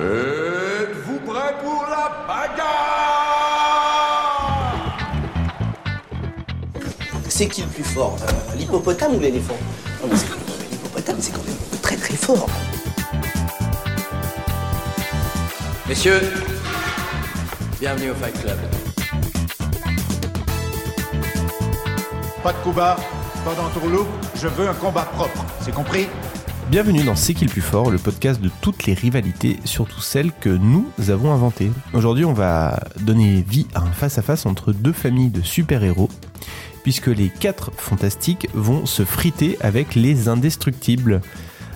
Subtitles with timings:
[0.00, 2.66] Êtes-vous prêts pour la bagarre?
[7.28, 9.56] C'est qui le plus fort euh, L'hippopotame ou l'éléphant?
[10.02, 10.26] Non, mais c'est-
[10.70, 12.46] L'hippopotame, c'est quand même très très fort.
[15.88, 16.20] Messieurs,
[17.80, 18.58] bienvenue au Fight Club.
[22.42, 22.96] Pas de combat,
[23.44, 26.08] pas d'entourloupe, je veux un combat propre, c'est compris?
[26.68, 30.32] Bienvenue dans C'est qui le plus fort, le podcast de toutes les rivalités, surtout celles
[30.32, 31.70] que nous avons inventées.
[31.94, 36.08] Aujourd'hui, on va donner vie à un face-à-face entre deux familles de super-héros,
[36.82, 41.20] puisque les quatre fantastiques vont se friter avec les indestructibles.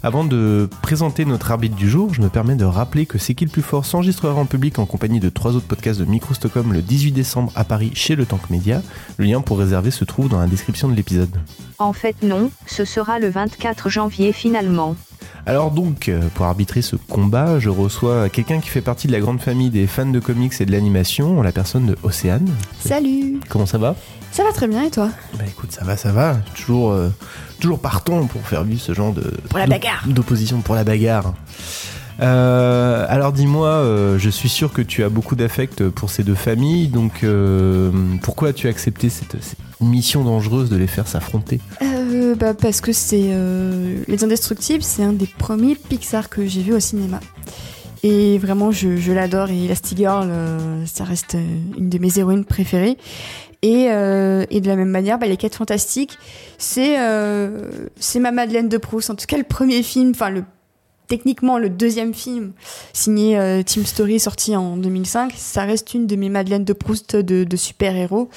[0.02, 3.44] Avant de présenter notre arbitre du jour, je me permets de rappeler que C'est qui
[3.44, 6.72] le plus fort s'enregistrera en public en compagnie de trois autres podcasts de Micro Stockholm
[6.72, 8.80] le 18 décembre à Paris chez le Tank Média.
[9.18, 11.28] Le lien pour réserver se trouve dans la description de l'épisode.
[11.78, 14.96] En fait non, ce sera le 24 janvier finalement.
[15.44, 19.20] Alors donc, euh, pour arbitrer ce combat, je reçois quelqu'un qui fait partie de la
[19.20, 22.48] grande famille des fans de comics et de l'animation, la personne de Océane.
[22.78, 23.96] Salut Comment ça va?
[24.32, 26.36] Ça va très bien et toi Bah écoute, ça va, ça va.
[26.54, 27.08] Toujours, euh,
[27.58, 30.04] toujours partant pour faire vivre ce genre de Pour la bagarre.
[30.06, 31.34] d'opposition pour la bagarre.
[32.20, 36.34] Euh, alors dis-moi, euh, je suis sûr que tu as beaucoup d'affect pour ces deux
[36.34, 37.90] familles, donc euh,
[38.22, 41.60] pourquoi as-tu accepté cette, cette mission dangereuse de les faire s'affronter?
[42.38, 43.34] Bah, Parce que c'est
[44.06, 47.20] Les Indestructibles, c'est un des premiers Pixar que j'ai vu au cinéma.
[48.02, 49.50] Et vraiment, je, je l'adore.
[49.50, 51.36] Et Elastigirl, euh, ça reste
[51.78, 52.96] une de mes héroïnes préférées.
[53.62, 56.18] Et, euh, et de la même manière, bah, Les Quêtes Fantastiques,
[56.56, 57.68] c'est euh,
[58.18, 59.10] ma Madeleine de Proust.
[59.10, 60.32] En tout cas, le premier film, enfin,
[61.08, 62.52] techniquement, le deuxième film
[62.94, 67.16] signé euh, Team Story, sorti en 2005, ça reste une de mes Madeleines de Proust
[67.16, 68.30] de, super-héros.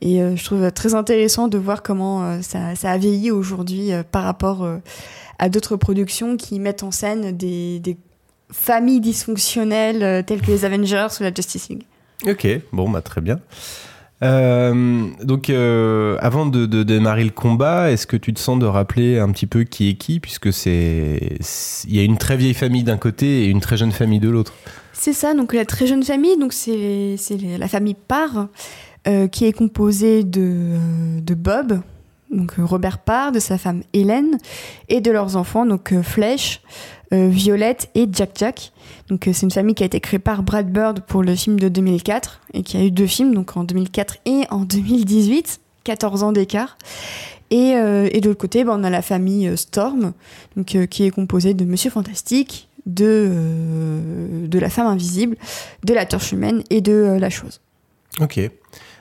[0.00, 4.24] Et euh, je trouve très intéressant de voir comment ça, ça a vieilli aujourd'hui par
[4.24, 4.66] rapport
[5.38, 7.98] à d'autres productions qui mettent en scène des, des
[8.50, 11.84] familles dysfonctionnelles telles que les Avengers ou la Justice League.
[12.26, 13.38] Ok, bon, bah très bien.
[14.22, 19.18] Euh, donc, euh, avant de, démarrer le combat, est-ce que tu te sens de rappeler
[19.18, 21.38] un petit peu qui est qui, puisque c'est,
[21.86, 24.28] il y a une très vieille famille d'un côté et une très jeune famille de
[24.28, 24.54] l'autre?
[24.92, 27.16] C'est ça, donc la très jeune famille, donc c'est
[27.58, 28.48] la famille Parr,
[29.08, 31.80] euh, qui est composée de Bob,
[32.32, 34.38] donc euh, Robert Parr, de sa femme Hélène,
[34.88, 36.60] et de leurs enfants, donc euh, Flèche,
[37.12, 38.72] euh, Violette et Jack Jack.
[39.08, 41.68] Donc c'est une famille qui a été créée par Brad Bird pour le film de
[41.68, 46.32] 2004, et qui a eu deux films, donc en 2004 et en 2018, 14 ans
[46.32, 46.78] d'écart.
[47.50, 50.14] Et, de l'autre côté, bah, on a la famille Storm,
[50.56, 53.30] donc, qui est composée de Monsieur Fantastique, de,
[54.46, 55.36] de la femme invisible,
[55.84, 57.60] de la torche humaine et de la chose.
[58.20, 58.40] Ok.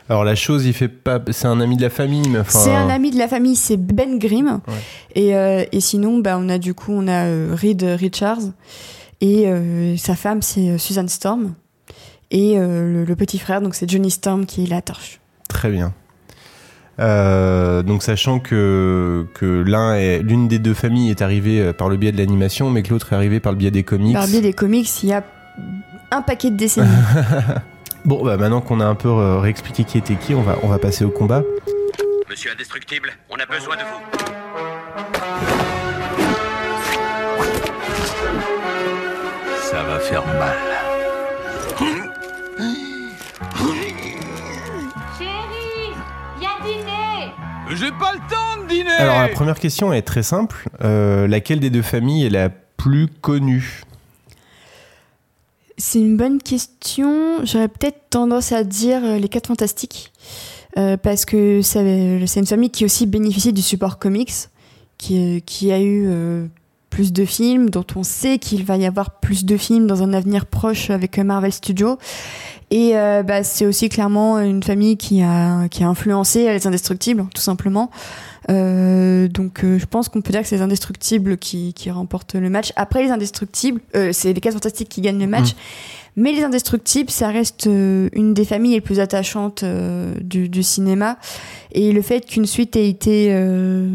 [0.09, 2.59] Alors la chose, il fait pas, c'est un ami de la famille, mais enfin.
[2.59, 4.59] C'est un ami de la famille, c'est Ben Grimm.
[4.67, 4.73] Ouais.
[5.15, 8.51] Et, euh, et sinon, bah, on a du coup, on a euh, Reed Richards
[9.21, 11.53] et euh, sa femme, c'est Susan Storm.
[12.31, 15.19] Et euh, le, le petit frère, donc c'est Johnny Storm qui est la torche.
[15.47, 15.93] Très bien.
[16.97, 22.11] Donc sachant que, que l'un est l'une des deux familles est arrivée par le biais
[22.11, 24.13] de l'animation, mais que l'autre est arrivée par le biais des comics.
[24.13, 25.23] Par le biais des comics, il y a
[26.11, 26.87] un paquet de décennies.
[28.03, 30.67] Bon, bah maintenant qu'on a un peu euh, réexpliqué qui était qui, on va on
[30.67, 31.43] va passer au combat.
[32.29, 34.21] Monsieur Indestructible, on a besoin de vous.
[39.61, 40.57] Ça va faire mal.
[45.17, 45.93] Chérie,
[46.39, 47.31] viens dîner
[47.75, 50.67] J'ai pas le temps de dîner Alors la première question est très simple.
[50.83, 53.83] Euh, laquelle des deux familles est la plus connue?
[55.81, 57.43] C'est une bonne question.
[57.43, 60.13] J'aurais peut-être tendance à dire euh, les 4 fantastiques.
[60.77, 64.31] Euh, parce que c'est c'est une famille qui aussi bénéficie du support comics,
[64.99, 66.45] qui, a eu euh,
[66.91, 70.13] plus de films, dont on sait qu'il va y avoir plus de films dans un
[70.13, 71.97] avenir proche avec Marvel Studios.
[72.69, 77.25] Et euh, bah, c'est aussi clairement une famille qui a, qui a influencé les Indestructibles,
[77.33, 77.89] tout simplement.
[78.49, 82.35] Euh, donc euh, je pense qu'on peut dire que c'est les Indestructibles qui, qui remportent
[82.35, 82.71] le match.
[82.75, 85.55] Après les Indestructibles, euh, c'est les 4 Fantastiques qui gagnent le match.
[86.17, 91.17] Mais les Indestructibles, ça reste une des familles les plus attachantes du, du cinéma.
[91.71, 93.87] Et le fait qu'une suite ait été euh,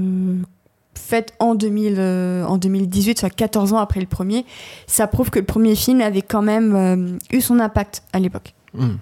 [1.06, 4.44] faite en, 2000, euh, 2018, soit 14 ans après le premier,
[4.86, 8.54] ça prouve que le premier film avait quand même euh, eu son impact à l'époque.
[8.74, 8.96] Hmm.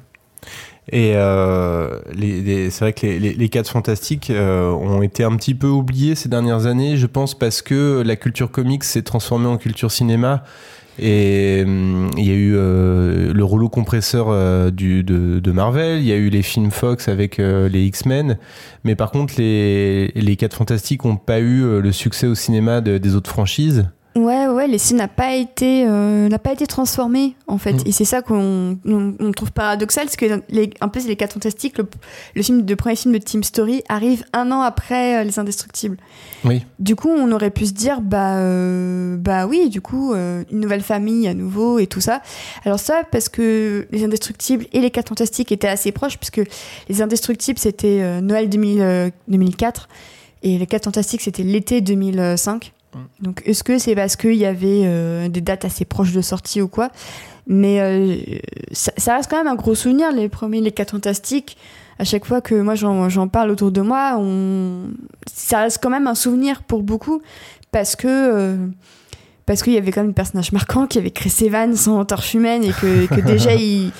[0.92, 6.28] Et euh, c'est vrai que les, quatre fantastiques ont été un petit peu oubliés ces
[6.28, 10.44] dernières années, je pense, parce que la culture comics s'est transformée en culture cinéma.
[10.98, 16.12] Et hum, il y a eu euh, le rouleau compresseur euh, de, Marvel, il y
[16.12, 18.38] a eu les films Fox avec euh, les X-Men,
[18.84, 22.80] mais par contre les, les quatre fantastiques n'ont pas eu euh, le succès au cinéma
[22.80, 23.88] de- des autres franchises.
[24.16, 27.86] Ouais, ouais, l'essai n'a pas été, euh, n'a pas été transformé en fait, Mm.
[27.86, 31.16] et c'est ça qu'on on, on trouve paradoxal, parce que les, un peu c'est les
[31.16, 31.88] 4 fantastiques, le,
[32.36, 35.96] le film, le premier film de Team Story arrive un an après euh, les Indestructibles.
[36.44, 36.64] Oui.
[36.78, 40.60] Du coup, on aurait pu se dire, bah, euh, bah oui, du coup, euh, une
[40.60, 42.22] nouvelle famille à nouveau et tout ça.
[42.64, 46.40] Alors ça, parce que les Indestructibles et les 4 fantastiques étaient assez proches, puisque
[46.88, 49.88] les Indestructibles c'était euh, Noël 2000, euh, 2004
[50.44, 52.73] et les 4 fantastiques c'était l'été 2005.
[53.20, 56.60] Donc, est-ce que c'est parce qu'il y avait euh, des dates assez proches de sortie
[56.60, 56.90] ou quoi?
[57.46, 58.16] Mais euh,
[58.72, 61.56] ça, ça reste quand même un gros souvenir, les premiers, les 4 fantastiques.
[61.98, 64.90] À chaque fois que moi j'en parle autour de moi, on...
[65.32, 67.22] ça reste quand même un souvenir pour beaucoup
[67.70, 68.08] parce que.
[68.08, 68.56] euh,
[69.46, 72.04] parce qu'il y avait quand même des personnages marquants, qu'il y avait Chris Evans en
[72.06, 73.92] torche humaine et que, que déjà il,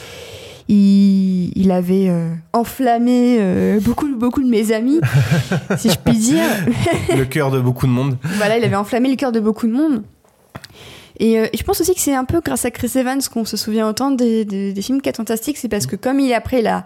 [0.69, 5.01] il, il avait euh, enflammé euh, beaucoup, beaucoup de mes amis,
[5.79, 6.45] si je puis dire.
[7.17, 8.17] le cœur de beaucoup de monde.
[8.23, 10.03] Voilà, il avait enflammé le cœur de beaucoup de monde.
[11.21, 13.45] Et, euh, et je pense aussi que c'est un peu grâce à Chris Evans qu'on
[13.45, 16.61] se souvient autant des, des, des films 4 fantastiques, c'est parce que comme il après
[16.61, 16.85] il a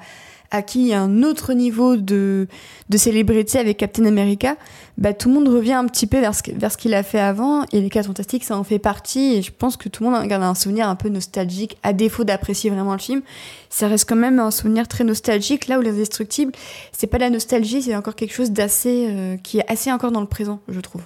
[0.51, 2.49] acquis un autre niveau de,
[2.89, 4.57] de célébrité avec Captain America,
[4.97, 7.21] bah, tout le monde revient un petit peu vers ce, vers ce qu'il a fait
[7.21, 10.11] avant, et les 4 fantastiques ça en fait partie, et je pense que tout le
[10.11, 13.23] monde garde un souvenir un peu nostalgique, à défaut d'apprécier vraiment le film,
[13.71, 16.53] ça reste quand même un souvenir très nostalgique, là où Les Indestructibles,
[16.93, 20.21] c'est pas la nostalgie, c'est encore quelque chose d'assez, euh, qui est assez encore dans
[20.21, 21.03] le présent, je trouve.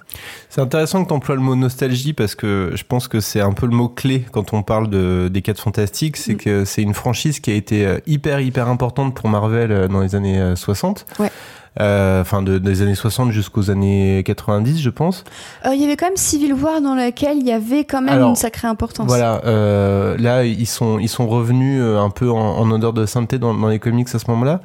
[0.49, 3.53] C'est intéressant que tu emploies le mot nostalgie parce que je pense que c'est un
[3.53, 6.17] peu le mot clé quand on parle de, des 4 fantastiques.
[6.17, 6.37] C'est Mm.
[6.37, 10.01] que c'est une franchise qui a été euh, hyper, hyper importante pour Marvel euh, dans
[10.01, 11.05] les années euh, 60.
[11.19, 11.31] Ouais.
[11.79, 15.23] Euh, Enfin, de- des années 60 jusqu'aux années 90, je pense.
[15.65, 18.13] Euh, Il y avait quand même Civil War dans lequel il y avait quand même
[18.13, 19.07] Alors, une sacrée importance.
[19.07, 23.39] Voilà, euh, là ils sont ils sont revenus un peu en, en odeur de sainteté
[23.39, 24.61] dans, dans les comics à ce moment-là,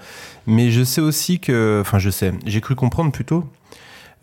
[0.46, 3.44] mais je sais aussi que, enfin je sais, j'ai cru comprendre plutôt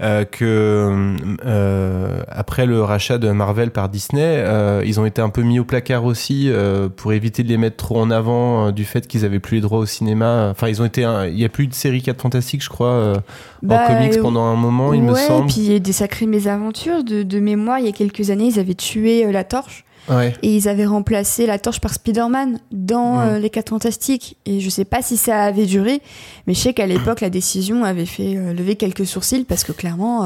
[0.01, 1.15] euh, que
[1.45, 5.59] euh, après le rachat de Marvel par Disney, euh, ils ont été un peu mis
[5.59, 6.51] au placard aussi
[6.97, 9.79] pour éviter de les mettre trop en avant du fait qu'ils avaient plus les droits
[9.79, 10.49] au cinéma.
[10.51, 13.15] Enfin ils ont été, il y a plus de série 4 fantastiques je crois euh,
[13.63, 15.45] Bah, en comics pendant un moment il me semble.
[15.45, 17.79] et puis il y a des sacrées mésaventures de, de mémoire.
[17.79, 20.33] Il y a quelques années, ils avaient tué la torche Ouais.
[20.43, 23.25] et ils avaient remplacé la torche par Spider-Man dans Ouais.
[23.33, 24.37] euh, les 4 Fantastiques.
[24.45, 26.01] Et je sais pas si ça avait duré,
[26.47, 29.71] mais je sais qu'à l'époque, la décision avait fait euh, lever quelques sourcils parce que
[29.71, 30.25] clairement.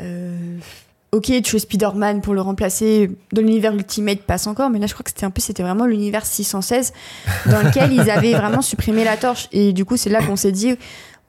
[0.00, 0.36] euh,
[1.12, 5.04] Ok, tuer Spider-Man pour le remplacer dans l'univers Ultimate passe encore, mais là je crois
[5.04, 6.92] que c'était un peu, c'était vraiment l'univers 616
[7.46, 9.48] dans lequel ils avaient vraiment supprimé la torche.
[9.52, 10.74] Et du coup, c'est là qu'on s'est dit,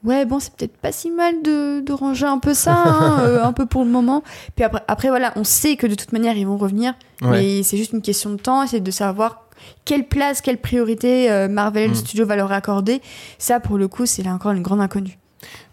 [0.08, 3.44] ouais, bon, c'est peut-être pas si mal de, de ranger un peu ça, hein, euh,
[3.44, 4.22] un peu pour le moment.
[4.56, 7.30] Puis après, après, voilà, on sait que de toute manière, ils vont revenir, Ouais.
[7.30, 9.44] mais c'est juste une question de temps, c'est de savoir
[9.84, 11.94] quelle place, quelle priorité euh, Marvel Mm.
[11.94, 13.00] Studios va leur accorder.
[13.38, 15.18] Ça, pour le coup, c'est là encore une grande inconnue.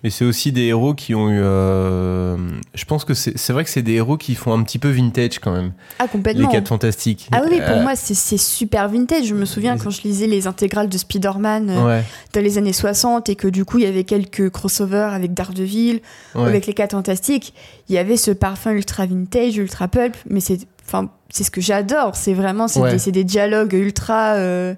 [0.05, 1.39] Mais c'est aussi des héros qui ont eu.
[1.41, 2.37] euh,
[2.75, 5.39] Je pense que c'est vrai que c'est des héros qui font un petit peu vintage
[5.39, 5.73] quand même.
[5.97, 6.47] Ah, Les complètement.
[6.47, 7.27] 4 fantastiques.
[7.31, 9.25] Ah oui, pour Euh, moi, c'est super vintage.
[9.25, 12.71] Je me souviens quand je lisais les intégrales de Spider-Man euh, Ouais, dans les années
[12.71, 16.01] 60 et que du coup, il y avait quelques crossovers avec Daredevil,
[16.35, 16.45] ou ouais.
[16.49, 17.55] avec les 4 fantastiques.
[17.89, 22.15] Il y avait ce parfum ultra vintage, ultra pulp, mais c'est enfin, ce que j'adore.
[22.15, 22.95] C'est vraiment, c'est Ouais.
[23.11, 24.33] des, dialogues ultra.
[24.35, 24.75] euh,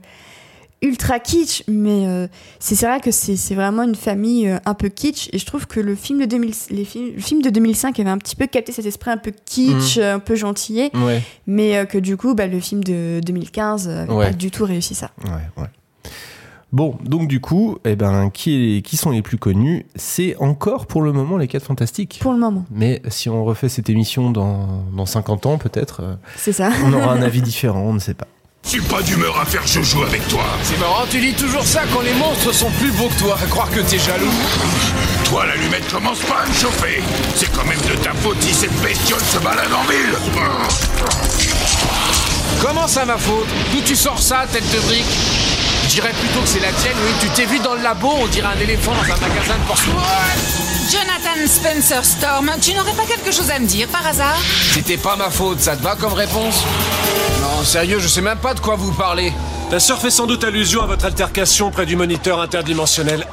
[0.83, 2.27] ultra kitsch mais euh,
[2.59, 5.79] c'est vrai que c'est vraiment une famille euh, un peu kitsch et je trouve que
[5.79, 8.71] le film de 2000 les films, le film de 2005 avait un petit peu capté
[8.71, 10.01] cet esprit un peu kitsch Mm.
[10.01, 13.87] euh, un peu gentillet Ouais, mais euh, que du coup bah, le film de 2015
[13.89, 14.25] avait Ouais.
[14.27, 15.65] pas du tout réussi ça ouais.
[16.73, 19.85] Bon, donc du coup, eh ben, qui, est- qui sont les plus connus?
[19.95, 22.19] C'est encore pour le moment les 4 fantastiques.
[22.21, 26.51] pour le moment Mais si on refait cette émission dans, dans 50 ans, peut-être, c'est
[26.51, 28.27] ça on aura un avis différent, on ne sait pas.
[28.67, 30.43] Je suis pas d'humeur à faire joujou avec toi.
[30.61, 33.37] C'est marrant, tu dis toujours ça quand les monstres sont plus beaux que toi.
[33.41, 34.29] À croire que t'es jaloux.
[35.23, 37.01] Toi, l'allumette commence pas à me chauffer.
[37.33, 40.17] C'est quand même de ta faute si cette bestiole se balade en ville.
[42.61, 43.47] Comment ça, ma faute?
[43.71, 45.46] D'où tu sors ça, tête de brique?
[45.87, 47.13] Je dirais plutôt que c'est la tienne, oui.
[47.21, 49.95] Tu t'es vu dans le labo, on dirait un éléphant dans un magasin de porcelaine.
[50.91, 54.37] Jonathan Spencer Storm, tu n'aurais pas quelque chose à me dire par hasard?
[54.73, 56.63] C'était pas ma faute, ça te va comme réponse?
[57.41, 59.33] Non, sérieux, je sais même pas de quoi vous parlez.
[59.71, 63.25] La sœur fait sans doute allusion à votre altercation près du moniteur interdimensionnel.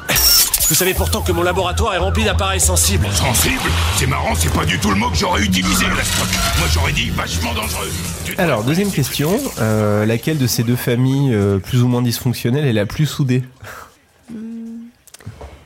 [0.68, 3.06] Vous savez pourtant que mon laboratoire est rempli d'appareils sensibles.
[3.12, 3.60] Sensible
[3.96, 5.84] C'est marrant, c'est pas du tout le mot que j'aurais utilisé.
[5.86, 7.90] Moi, j'aurais dit vachement dangereux.
[8.38, 9.38] Alors, deuxième question.
[9.60, 13.44] Euh, laquelle de ces deux familles euh, plus ou moins dysfonctionnelles est la plus soudée?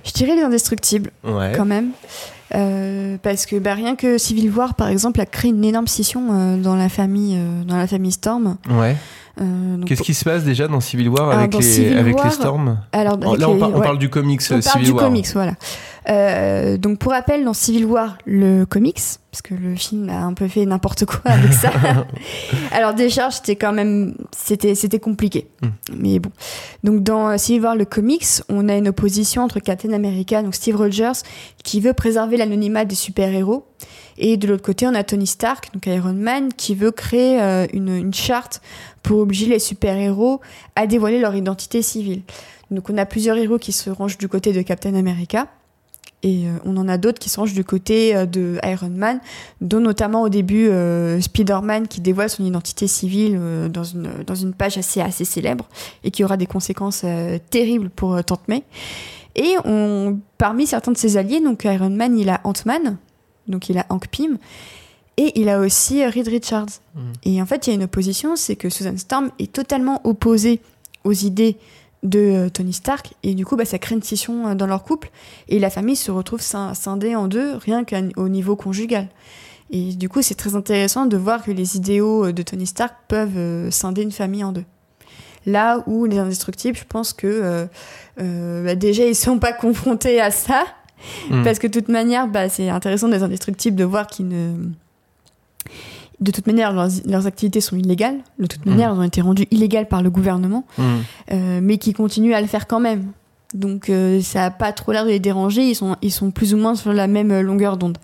[0.05, 1.52] Je dirais les indestructibles, Ouais.
[1.57, 1.90] quand même.
[2.55, 6.28] Euh, parce que bah, rien que Civil War, par exemple, a créé une énorme scission
[6.33, 8.57] euh, dans, la famille, euh, dans la famille Storm.
[8.71, 8.97] Ouais.
[9.40, 12.33] Euh, Qu'est-ce qui se passe déjà dans Civil War avec, les, Civil avec les War,
[12.33, 13.83] Storms alors, avec Là, on, les- par- on ouais.
[13.83, 15.04] parle du comics On euh, parle Civil du War.
[15.04, 15.52] comics, voilà.
[16.09, 18.99] Euh, donc pour rappel, dans Civil War, le comics,
[19.30, 21.71] parce que le film a un peu fait n'importe quoi avec ça.
[22.73, 25.49] Alors déjà, c'était quand même, c'était, c'était compliqué.
[25.62, 25.68] Hmm.
[25.97, 26.30] Mais bon.
[26.83, 30.76] Donc dans Civil War, le comics, on a une opposition entre Captain America, donc Steve
[30.76, 31.12] Rogers,
[31.62, 33.66] qui veut préserver l'anonymat des super-héros.
[34.19, 37.67] Et de l'autre côté, on a Tony Stark, donc Iron Man, qui veut créer euh,
[37.73, 38.61] une, charte
[39.03, 40.41] pour obliger les super-héros
[40.75, 42.23] à dévoiler leur identité civile.
[42.71, 45.47] Donc on a plusieurs héros qui se rangent du côté de Captain America.
[46.25, 49.21] Et euh, on en a d'autres qui se rangent du côté euh, de Iron Man,
[49.61, 50.69] dont notamment au début
[51.21, 55.69] Spider-Man qui dévoile son identité civile dans, une, dans une page assez, assez célèbre
[56.03, 57.05] et qui aura des conséquences
[57.51, 58.65] terribles pour Tante May.
[59.37, 59.55] Et
[60.39, 62.99] parmi certains de ses alliés, donc Iron Man, il a Ant-Man,
[63.49, 64.38] donc il a Hank Pym,
[65.17, 66.81] et il a aussi euh, Reed Richards.
[67.25, 70.61] Et en fait, il y a une opposition, c'est que Susan Storm est totalement opposée
[71.05, 71.57] aux idées
[72.05, 74.85] de euh, Tony Stark, et du coup, bah, ça crée une scission euh, dans leur
[74.85, 75.11] couple,
[75.49, 79.09] et la famille se retrouve scin- scindée en deux, rien qu'au niveau conjugal.
[79.71, 83.69] Et du coup, c'est très intéressant de voir que les idéaux de Tony Stark peuvent
[83.71, 84.64] scinder une famille en deux.
[85.45, 87.67] Là où les indestructibles, je pense que euh,
[88.21, 90.64] euh, bah, déjà, ils sont pas confrontés à ça,
[91.31, 91.43] Mm.
[91.45, 94.52] parce que de toute manière, bah, c'est intéressant des indestructibles de voir qu'ils ne...
[96.21, 98.17] De toute manière, leurs, leurs activités sont illégales.
[98.40, 98.71] De toute Mm.
[98.71, 100.83] manière, elles ont été rendues illégales par le gouvernement, Mm.
[101.33, 103.05] euh, mais qui continuent à le faire quand même.
[103.55, 105.62] Donc, euh, ça n'a pas trop l'air de les déranger.
[105.62, 107.99] Ils sont, ils sont plus ou moins sur la même longueur d'onde.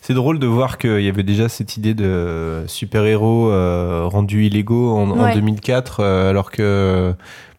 [0.00, 4.90] C'est drôle de voir qu'il y avait déjà cette idée de super-héros euh, rendus illégaux
[4.96, 5.34] en, en Ouais.
[5.34, 7.12] 2004, euh, alors que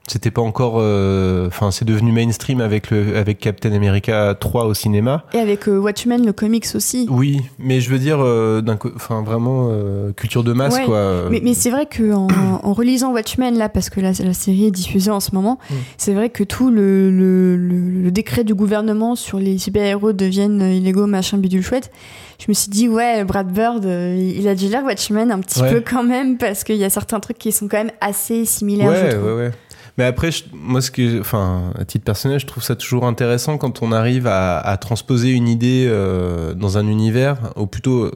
[0.07, 0.75] c'était pas encore.
[0.77, 5.23] euh, Enfin, c'est devenu mainstream avec, le, avec Captain America 3 au cinéma.
[5.33, 7.07] Et avec euh, Watchmen, le comics aussi.
[7.09, 8.61] Oui, mais je veux dire, euh,
[8.95, 9.69] enfin, vraiment
[10.15, 10.85] culture de masse, Ouais.
[10.85, 11.29] quoi.
[11.29, 12.27] Mais, mais c'est vrai qu'en
[12.63, 15.73] en relisant Watchmen, là, parce que la, la série est diffusée en ce moment, Mm.
[15.97, 20.61] c'est vrai que tout le, le, le- le décret du gouvernement sur les super-héros deviennent
[20.61, 21.91] illégaux, machin, bidule chouette,
[22.39, 25.73] je me suis dit, ouais, Brad Bird, il a dû lire Watchmen un petit Ouais.
[25.73, 28.93] peu quand même, parce qu'il y a certains trucs qui sont quand même assez similaires,
[28.95, 29.25] je Ouais, trouve.
[29.25, 29.51] ouais, ouais.
[29.97, 33.57] Mais après, je- moi, ce que, enfin, à titre personnel, je trouve ça toujours intéressant
[33.57, 38.11] quand on arrive à, transposer une idée euh, dans un univers, ou plutôt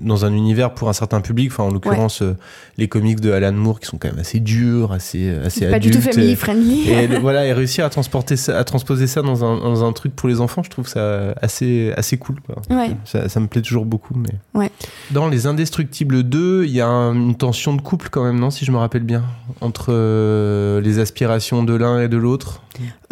[0.00, 1.50] dans un univers pour un certain public.
[1.52, 2.36] Enfin, en l'occurrence, euh,
[2.78, 5.88] les comics de Alan Moore qui sont quand même assez durs, assez, assez Pas du
[5.88, 5.94] adultes.
[6.06, 6.90] tout family friendly.
[6.90, 10.14] Et, voilà, et réussir à transporter ça, à transposer ça dans un, dans un truc
[10.16, 12.36] pour les enfants, je trouve ça assez, assez cool.
[12.70, 12.90] Ouais.
[13.04, 14.14] Ça, ça me plaît toujours beaucoup.
[14.16, 14.70] Mais Ouais.
[15.10, 18.50] dans Les Indestructibles 2, il y a un- une tension de couple quand même, non
[18.50, 19.22] Si je me rappelle bien,
[19.60, 22.62] entre euh, les aspirations de l'un et de l'autre?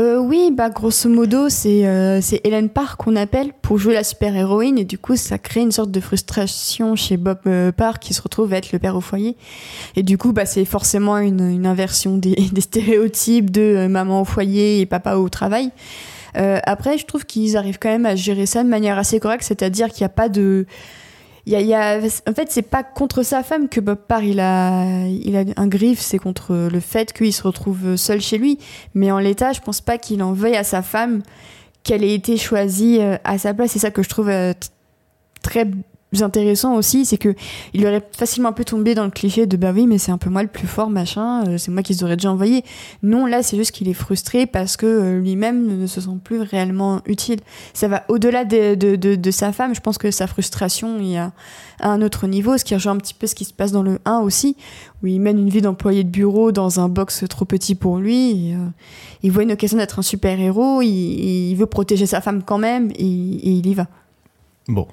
[0.01, 4.79] Euh, oui, bah grosso modo, c'est euh, Helen Parr qu'on appelle pour jouer la super-héroïne
[4.79, 8.23] et du coup, ça crée une sorte de frustration chez Bob euh, Parr qui se
[8.23, 9.37] retrouve à être le père au foyer.
[9.97, 14.81] Et du coup, bah c'est forcément une, inversion des, stéréotypes de euh, maman au foyer
[14.81, 15.71] et papa au travail.
[16.35, 19.89] Après, je trouve qu'ils arrivent quand même à gérer ça de manière assez correcte, c'est-à-dire
[19.89, 20.67] qu'il n'y a pas de
[21.51, 25.37] y a, en fait, c'est pas contre sa femme que Bob Parr il a, il
[25.37, 28.59] a un griffe, c'est contre le fait qu'il se retrouve seul chez lui.
[28.95, 31.23] Mais en l'état, je pense pas qu'il en veuille à sa femme
[31.83, 33.73] qu'elle ait été choisie euh, à sa place.
[33.73, 34.53] C'est ça que je trouve euh,
[35.43, 35.67] très
[36.23, 37.35] intéressant aussi, c'est que
[37.75, 40.31] il aurait facilement pu tomber dans le cliché de bah oui, mais c'est un peu
[40.31, 42.65] moi le plus fort, machin, euh, c'est moi qui les aurais déjà envoyés.
[43.03, 46.41] Non, là, c'est juste qu'il est frustré parce que euh, lui-même ne se sent plus
[46.41, 47.41] réellement utile.
[47.75, 49.75] Ça va au-delà de, de, de, sa femme.
[49.75, 51.33] Je pense que sa frustration, y a
[51.81, 53.83] à un autre niveau, ce qui rejoint un petit peu ce qui se passe dans
[53.83, 54.57] le 1 aussi,
[55.03, 58.55] où il mène une vie d'employé de bureau dans un box trop petit pour lui.
[58.55, 58.57] euh,
[59.23, 63.05] il voit une occasion d'être un super-héros, il veut protéger sa femme quand même, et,
[63.05, 63.87] et il y va.
[64.69, 64.87] Bon.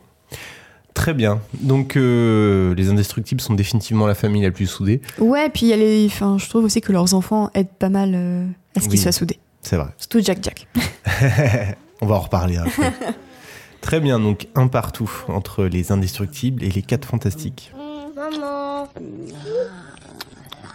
[0.95, 1.39] Très bien.
[1.61, 5.01] Donc, euh, les indestructibles sont définitivement la famille la plus soudée.
[5.19, 7.89] Ouais, puis il y a les, enfin, je trouve aussi que leurs enfants aident pas
[7.89, 8.97] mal euh, à ce qu'ils Oui.
[8.97, 9.37] soient soudés.
[9.61, 9.89] C'est vrai.
[9.97, 10.67] Surtout Jack Jack.
[12.01, 12.91] On va en reparler après.
[13.81, 17.71] Très bien, donc un partout entre les indestructibles et les quatre fantastiques.
[18.15, 18.87] Maman,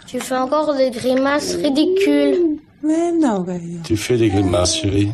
[0.07, 2.57] tu fais encore des grimaces ridicules.
[2.83, 3.59] Mais non, ouais.
[3.83, 5.11] Tu fais des grimaces, chérie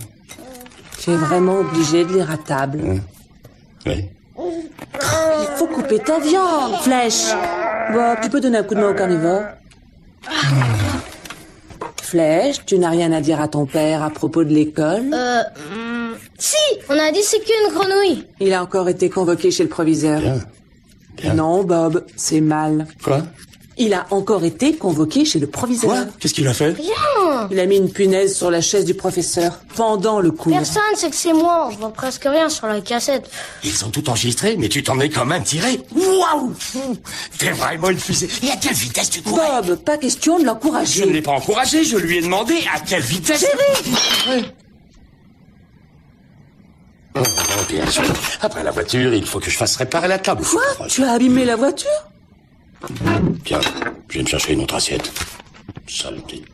[0.99, 3.01] Tu es vraiment obligé de lire à table.
[3.85, 4.05] Oui.
[4.39, 7.33] Il faut couper ta viande, Flèche.
[7.93, 9.41] Bon, tu peux donner un coup de main au carnivore.
[12.01, 15.43] Flèche, tu n'as rien à dire à ton père à propos de l'école Euh,
[16.37, 16.55] si,
[16.89, 18.27] on a dit c'est qu'une grenouille.
[18.39, 20.21] Il a encore été convoqué chez le proviseur.
[21.35, 22.85] Non, Bob, c'est mal.
[23.03, 23.23] Quoi?
[23.79, 25.91] Il a encore été convoqué chez le proviseur.
[25.91, 26.05] Quoi?
[26.19, 26.71] Qu'est-ce qu'il a fait?
[26.71, 27.47] Rien.
[27.51, 30.51] Il a mis une punaise sur la chaise du professeur pendant le cours.
[30.51, 31.69] Personne sait que c'est moi.
[31.71, 33.29] On voit presque rien sur la cassette.
[33.63, 35.79] Ils sont tout enregistrés, mais tu t'en es quand même tiré.
[35.95, 36.53] Waouh
[37.37, 38.27] T'es vraiment une fusée.
[38.41, 39.61] Et à quelle vitesse tu courais?
[39.61, 41.01] Bob, pas question de l'encourager.
[41.01, 43.41] Je ne l'ai pas encouragé, je lui ai demandé à quelle vitesse.
[43.41, 44.45] Chérie
[47.15, 47.21] oh,
[47.69, 48.03] bien sûr.
[48.41, 50.43] Après la voiture, il faut que je fasse réparer la table.
[50.43, 50.87] Quoi?
[50.87, 51.89] Tu as abîmé la voiture?
[53.47, 53.61] Tiens,
[54.09, 55.09] je viens de chercher une autre assiette.
[55.87, 56.45] Sale petite.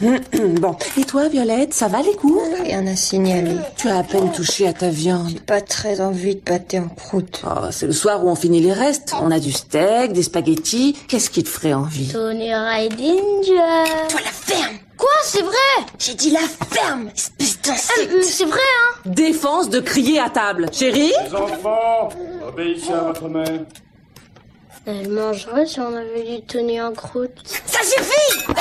[0.60, 2.42] Bon, et toi, Violette, ça va les cours?
[2.64, 3.54] Rien à signaler.
[3.76, 5.38] Tu as à peine touché à ta viande.
[5.42, 7.42] Pas très envie de pâté en croûte.
[7.46, 9.14] Oh, c'est le soir où on finit les restes.
[9.22, 10.96] On a du steak, des spaghettis.
[11.06, 12.08] Qu'est-ce qui te ferait envie?
[12.08, 13.84] Tony Ridinger.
[14.08, 14.74] Toi la ferme.
[14.96, 15.86] Quoi, c'est vrai?
[16.00, 18.24] J'ai dit la ferme, espèce d'insecte.
[18.24, 19.00] c'est vrai, hein?
[19.06, 20.66] Défense de crier à table.
[20.72, 21.12] Chérie?
[21.26, 22.08] Les enfants,
[22.44, 23.60] obéissez à votre mère.
[24.86, 27.30] Elle mangerait si on avait dit Tony en croûte.
[27.44, 28.52] Ça suffit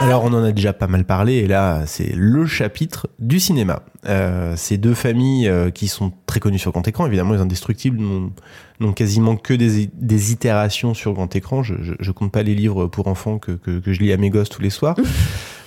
[0.00, 3.82] Alors on en a déjà pas mal parlé et là c'est le chapitre du cinéma.
[4.06, 8.00] Euh, ces deux familles euh, qui sont très connues sur grand écran, évidemment les indestructibles
[8.00, 8.32] n'ont
[8.80, 11.62] n'ont quasiment que des, des itérations sur grand écran.
[11.62, 14.16] Je, je, je compte pas les livres pour enfants que, que, que je lis à
[14.16, 14.96] mes gosses tous les soirs.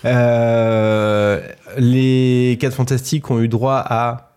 [0.06, 1.42] Euh,
[1.78, 4.35] les quatre fantastiques ont eu droit à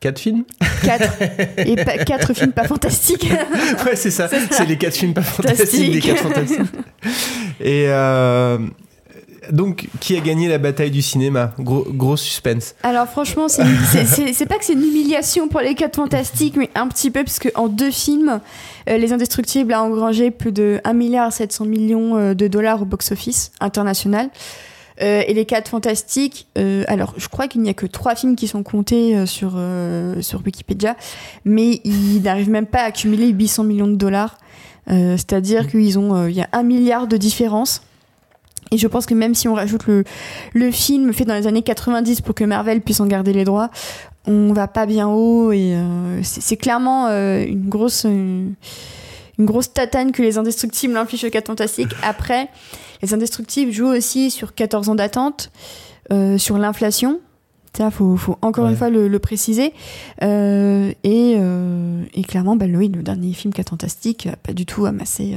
[0.00, 0.44] quatre films.
[0.82, 1.12] Quatre.
[1.58, 3.28] Et pas- quatre films pas fantastiques.
[3.86, 4.28] ouais, c'est ça.
[4.28, 6.60] C'est les quatre films pas fantastiques des quatre fantastiques.
[7.60, 8.58] Et euh,
[9.50, 11.52] donc, qui a gagné la bataille du cinéma?
[11.58, 12.74] Gros, gros suspense.
[12.82, 13.62] Alors franchement, c'est
[14.46, 17.68] pas que c'est une humiliation pour les 4 fantastiques, mais un petit peu, parce qu'en
[17.68, 18.40] deux films,
[18.88, 22.84] euh, Les Indestructibles a engrangé plus de 1 milliard 700 millions euh, de dollars au
[22.84, 24.28] box-office international.
[25.02, 28.34] Euh, et les 4 fantastiques, euh, alors je crois qu'il n'y a que trois films
[28.34, 29.58] qui sont comptés euh, sur,
[30.22, 30.96] sur Wikipédia,
[31.44, 34.38] mais ils n'arrivent même pas à accumuler 800 millions de dollars.
[34.88, 37.82] C'est-à-dire qu'ils ont, il y a un milliard de différence.
[38.70, 40.04] Et je pense que même si on rajoute le,
[40.54, 43.70] le film fait dans les années 90 pour que Marvel puisse en garder les droits,
[44.26, 45.76] on va pas bien haut et
[46.22, 48.54] c'est clairement une grosse une,
[49.38, 51.92] une grosse tatane que les indestructibles infligent aux 4 fantastiques.
[52.02, 52.48] Après,
[53.02, 55.50] les indestructibles jouent aussi sur 14 ans d'attente,
[56.12, 57.20] euh, sur l'inflation.
[57.76, 59.74] Ça, faut, faut encore une fois le, le préciser.
[60.22, 64.54] Euh, et, euh, et clairement, bah, le, oui, le dernier film 4 fantastiques a pas
[64.54, 65.36] du tout amassé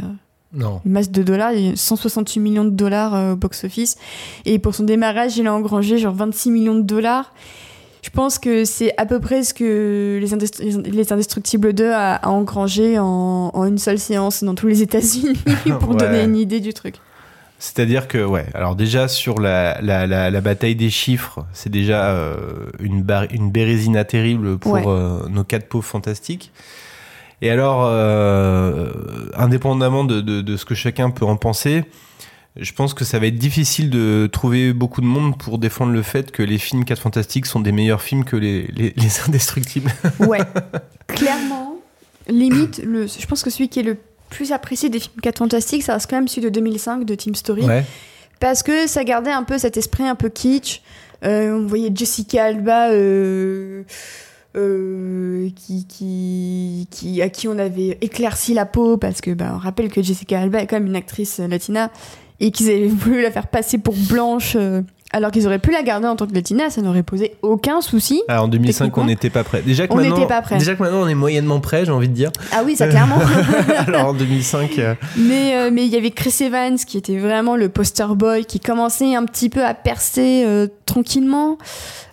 [0.54, 0.80] Non.
[0.86, 3.98] une masse de dollars, il y a 168 millions de dollars au box-office.
[4.46, 7.34] Et pour son démarrage, il a engrangé genre 26 millions de dollars.
[8.02, 11.92] Je pense que c'est à peu près ce que les, Indest- les- les Indestructibles 2
[11.92, 15.34] a, a engrangé en, en une seule séance dans tous les États-Unis
[15.82, 15.98] pour Ouais.
[15.98, 16.96] donner une idée du truc.
[17.62, 22.12] C'est-à-dire que, ouais, alors déjà sur la, la, la, la bataille des chiffres, c'est déjà
[22.12, 22.36] euh,
[22.80, 24.84] une, bar- une bérésina terrible pour Ouais.
[24.88, 26.52] euh, nos quatre pauvres fantastiques.
[27.42, 28.92] Et alors, euh,
[29.36, 31.84] indépendamment de, de, de ce que chacun peut en penser,
[32.56, 36.02] je pense que ça va être difficile de trouver beaucoup de monde pour défendre le
[36.02, 39.92] fait que les films 4 fantastiques sont des meilleurs films que les, les, les indestructibles.
[40.20, 40.40] Ouais,
[41.08, 41.76] clairement.
[42.28, 43.98] Limite, le, je pense que celui qui est le
[44.30, 47.36] plus apprécié des films 4 fantastiques, ça reste quand même celui de 2005 de Team
[47.36, 47.64] Story.
[47.64, 47.84] Ouais.
[48.40, 50.82] Parce que ça gardait un peu cet esprit un peu kitsch.
[51.26, 53.84] Euh, on voyait Jessica Alba euh,
[54.56, 59.58] euh, qui, qui, qui, à qui on avait éclairci la peau parce que bah, on
[59.58, 61.92] rappelle que Jessica Alba est quand même une actrice latina
[62.40, 64.56] et qu'ils avaient voulu la faire passer pour blanche
[65.12, 68.22] alors qu'ils auraient pu la garder en tant que latina, ça n'aurait posé aucun souci.
[68.28, 69.04] Alors en 2005, Techniquement.
[69.04, 69.62] on n'était pas prêt.
[69.66, 70.58] Déjà que On maintenant, n'était pas prêt.
[70.60, 72.32] Déjà que maintenant, on est moyennement prêt, j'ai envie de dire.
[72.52, 73.18] Ah oui, ça clairement.
[73.88, 74.78] alors en 2005.
[74.80, 78.46] euh, Mais euh, mais il y avait Chris Evans qui était vraiment le poster boy
[78.46, 81.58] qui commençait un petit peu à percer euh, tranquillement.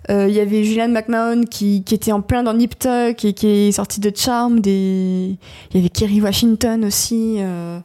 [0.08, 3.32] Euh, Il y avait Julian McMahon qui, qui était en plein dans Nip Tuck et
[3.34, 4.60] qui est sorti de Charm.
[4.60, 5.36] Des...
[5.72, 7.36] Il y avait Kerry Washington aussi.
[7.40, 7.78] euh.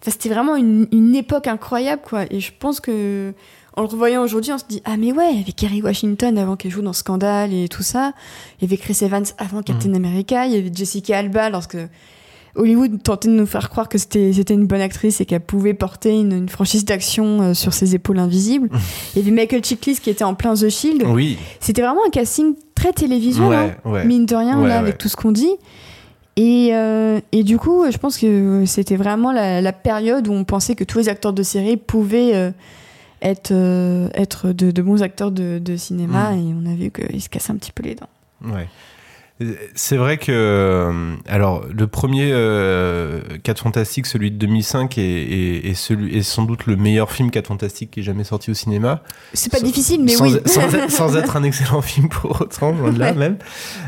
[0.00, 2.24] Enfin, c'était vraiment une, une époque incroyable, quoi.
[2.30, 3.32] Et je pense que
[3.76, 6.38] en le revoyant aujourd'hui, on se dit ah mais ouais, il y avait Kerry Washington
[6.38, 8.12] avant qu'elle joue dans Scandale et tout ça.
[8.60, 9.94] Il y avait Chris Evans avant Captain Mm.
[9.96, 10.46] America.
[10.46, 11.76] Il y avait Jessica Alba lorsque
[12.56, 15.74] Hollywood tentait de nous faire croire que c'était c'était une bonne actrice et qu'elle pouvait
[15.74, 18.68] porter une, une franchise d'action euh, sur ses épaules invisibles.
[19.14, 21.02] Il y avait Michael Chiklis qui était en plein The Shield.
[21.08, 21.36] Oui.
[21.58, 24.04] C'était vraiment un casting très télévisuel, Ouais, hein, ouais.
[24.04, 25.50] mine de rien, Ouais, là, avec tout ce qu'on dit.
[26.36, 30.44] Et, euh, et du coup, je pense que c'était vraiment la, la période où on
[30.44, 32.50] pensait que tous les acteurs de série pouvaient euh,
[33.24, 36.38] être, euh, être de, de bons acteurs de, de cinéma Mm.
[36.38, 38.08] et on a vu qu'ils se cassaient un petit peu les dents.
[38.44, 38.68] Ouais.
[39.74, 45.66] C'est vrai que euh, alors le premier euh, 4 Fantastiques, celui de 2005, est, est,
[45.70, 48.54] est celui, est sans doute le meilleur film 4 Fantastiques qui est jamais sorti au
[48.54, 49.02] cinéma.
[49.32, 50.38] C'est pas Sans- difficile, mais sans, oui.
[50.46, 53.18] sans, être, sans être un excellent film pour autant, loin de là Ouais.
[53.18, 53.36] même.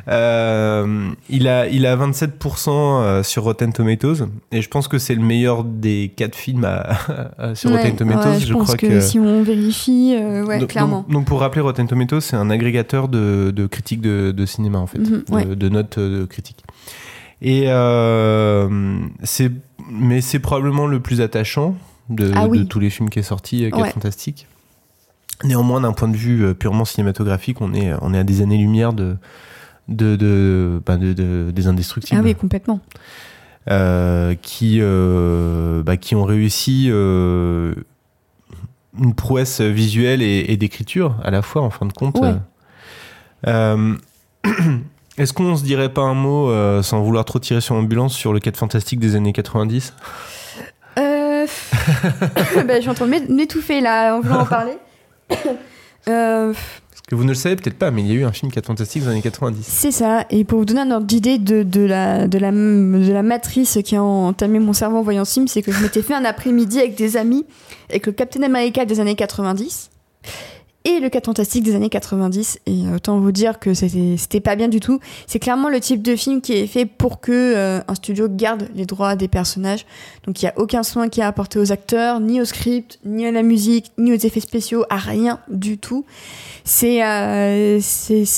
[0.09, 5.15] Euh, il a il a 27% euh, sur Rotten Tomatoes et je pense que c'est
[5.15, 6.97] le meilleur des quatre films à,
[7.39, 8.29] à- sur Ouais, Rotten Tomatoes.
[8.31, 11.03] ouais, je, pense crois que, si on vérifie, euh, ouais, donc, clairement.
[11.03, 14.79] donc- donc pour rappeler, Rotten Tomatoes, c'est un agrégateur de, de critiques de, de cinéma,
[14.79, 15.57] en fait, Mhm, de, ouais.
[15.57, 16.65] de notes euh, de critiques.
[17.43, 19.53] Et euh, c'est,
[19.91, 21.77] mais c'est probablement le plus attachant
[22.09, 22.59] de, Ah oui.
[22.61, 24.47] de tous les films qui est sorti, euh, qui est fantastique.
[25.45, 29.17] Néanmoins, d'un point de vue purement cinématographique, on est, on est à des années-lumière de,
[29.89, 32.81] de, de, bah, de- de- des Indestructibles Ah oui, complètement.
[33.69, 37.75] euh, qui, euh, bah, qui ont réussi euh,
[38.99, 42.19] une prouesse visuelle et, et d'écriture à la fois, en fin de compte.
[42.19, 42.33] Ouais.
[45.19, 48.33] Est-ce qu'on se dirait pas un mot, euh, sans vouloir trop tirer sur l'ambulance, sur
[48.33, 49.95] le 4 fantastique des années 90
[50.99, 51.47] Euh...
[52.67, 54.77] bah, je suis en train de m'é- m'étouffer là en voulant en parler.
[56.09, 58.31] Euh, Parce que vous ne le savez peut-être pas, mais il y a eu un
[58.31, 59.67] film 4 fantastique des années 90.
[59.69, 60.25] C'est ça.
[60.31, 63.81] Et pour vous donner un ordre d'idée de, de, la, de, la, de la matrice
[63.85, 66.25] qui a entamé mon cerveau en voyant ce film, c'est que je m'étais fait un
[66.25, 67.45] après-midi avec des amis,
[67.91, 69.91] avec le Captain America des années 90
[70.87, 72.61] et le 4 Fantastique des années 90.
[72.67, 75.01] Et autant vous dire que c'était pas bien du tout.
[75.27, 78.69] C'est clairement le type de film qui est fait pour que euh, un studio garde
[78.75, 79.85] les droits des personnages.
[80.25, 83.27] Donc il y a aucun soin qui est apporté aux acteurs, ni au script, ni
[83.27, 86.05] à la musique, ni aux effets spéciaux, à rien du tout.
[86.63, 87.81] C'est euh,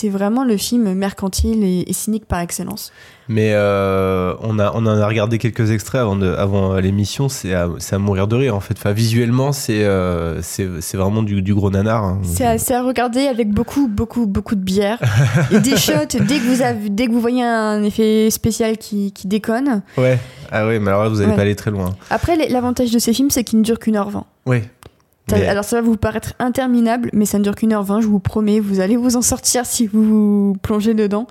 [0.05, 2.93] vraiment le film mercantile et cynique par excellence.
[3.31, 7.53] Mais euh, on, a, on en a regardé quelques extraits avant, de- avant l'émission, c'est
[7.53, 8.75] à, mourir de rire en fait.
[8.79, 12.05] Enfin, visuellement, c'est euh, c'est vraiment du, du gros nanar.
[12.05, 12.21] hein.
[12.25, 14.99] C'est à, regarder avec beaucoup, beaucoup, beaucoup de bière.
[15.53, 19.13] Et des shots, dès que vous, avez, dès que vous voyez un effet spécial qui,
[19.13, 19.83] qui déconne.
[19.99, 20.19] Ouais,
[20.51, 21.37] ah ouais, mais alors là, vous n'allez Ouais.
[21.37, 21.91] pas aller très loin.
[22.09, 24.25] Après, l'avantage de ces films, c'est qu'ils ne durent qu'une heure vingt.
[24.47, 28.07] Mais- Alors ça va vous paraître interminable, mais ça ne dure qu'une heure vingt, je
[28.07, 31.27] vous promets, vous allez vous en sortir si vous vous plongez dedans.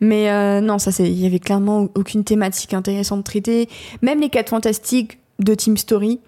[0.00, 3.68] Mais euh, non, ça il y avait clairement aucune thématique intéressante traitée.
[4.02, 6.20] Même les 4 fantastiques de Team Story,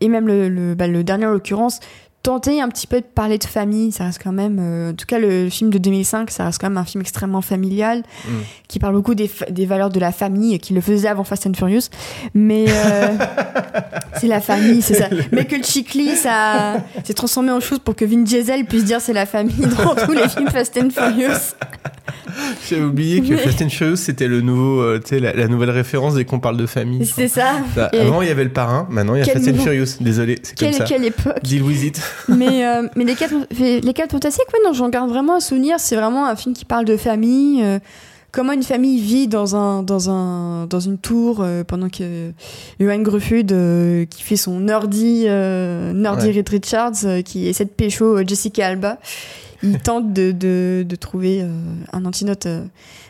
[0.00, 1.80] et même le, le, bah, le dernier en l'occurrence,
[2.26, 5.06] tenter un petit peu de parler de famille, ça reste quand même, euh, en tout
[5.06, 8.30] cas le film de 2005, ça reste quand même un film extrêmement familial, Mm.
[8.66, 9.30] qui parle beaucoup des,
[9.64, 11.88] valeurs de la famille, qui le faisait avant Fast and Furious.
[12.34, 13.16] Mais euh,
[14.20, 15.08] c'est la famille, c'est ça.
[15.32, 19.26] Michael Chiklis ça s'est transformé en chose pour que Vin Diesel puisse dire c'est la
[19.26, 21.54] famille dans tous les films Fast and Furious.
[22.70, 25.70] J'avais oublié que Fast and Furious c'était le nouveau, euh, tu sais, la, la nouvelle
[25.70, 27.04] référence dès qu'on parle de famille.
[27.06, 27.52] C'est ça.
[27.74, 29.96] Ça, Et Avant il y avait le parrain, maintenant il y a Fast and Furious.
[30.00, 30.84] Désolé, c'est comme ça.
[30.84, 31.42] quelle époque.
[31.42, 32.00] Deal with it.
[32.28, 35.76] mais, euh, mais les quatre, les quatre fantastiques, ouais, non, j'en garde vraiment un souvenir.
[35.78, 37.62] C'est vraiment un film qui parle de famille.
[37.62, 37.78] euh,
[38.32, 42.32] comment une famille vit dans, un, dans, un, dans une tour euh, pendant que
[42.78, 46.44] Johan Gruffudd, euh, qui fait son nerdy, euh, Ouais.
[46.46, 48.98] Richards, qui essaie de pécho Jessica Alba,
[49.62, 51.48] il tente de, de, de trouver euh,
[51.92, 52.46] un antidote.
[52.46, 52.64] euh.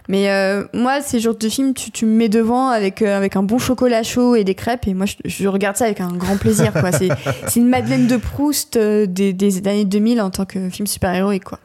[0.08, 3.34] Mais euh, moi, ces genres de films, tu, tu me mets devant avec, euh, avec
[3.36, 6.12] un bon chocolat chaud et des crêpes, et moi, je, je regarde ça avec un
[6.12, 6.72] grand plaisir.
[6.72, 6.92] quoi.
[6.92, 7.08] C'est
[7.48, 11.44] c'est une Madeleine de Proust des, des années 2000 en tant que film super-héroïque.
[11.44, 11.58] quoi.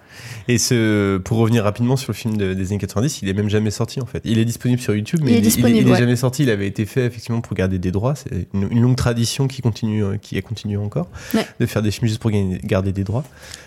[0.47, 3.49] Et ce, pour revenir rapidement sur le film de- des années 90, il est même
[3.49, 4.21] jamais sorti en fait.
[4.25, 5.97] Il est disponible sur YouTube, mais Il est il, disponible, il est ouais.
[5.99, 6.43] jamais sorti.
[6.43, 8.15] Il avait été fait effectivement pour garder des droits.
[8.15, 11.45] C'est une, une longue tradition qui continue, euh, qui a continué encore, Ouais.
[11.59, 13.23] de faire des films juste pour gagner- garder des droits.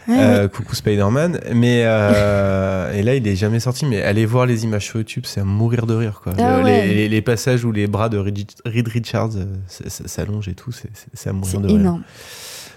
[0.09, 0.49] Ouais, Euh.
[0.49, 1.41] Coucou Spider-Man.
[1.55, 3.87] Mais euh, et là, il est jamais sorti.
[3.87, 6.33] Mais allez voir les images sur YouTube, c'est à mourir de rire quoi.
[6.39, 9.45] Ah Le- les, les- les passages où les bras de Reed Richards euh,
[9.89, 11.99] s'allongent et tout, c'est- à mourir de rire.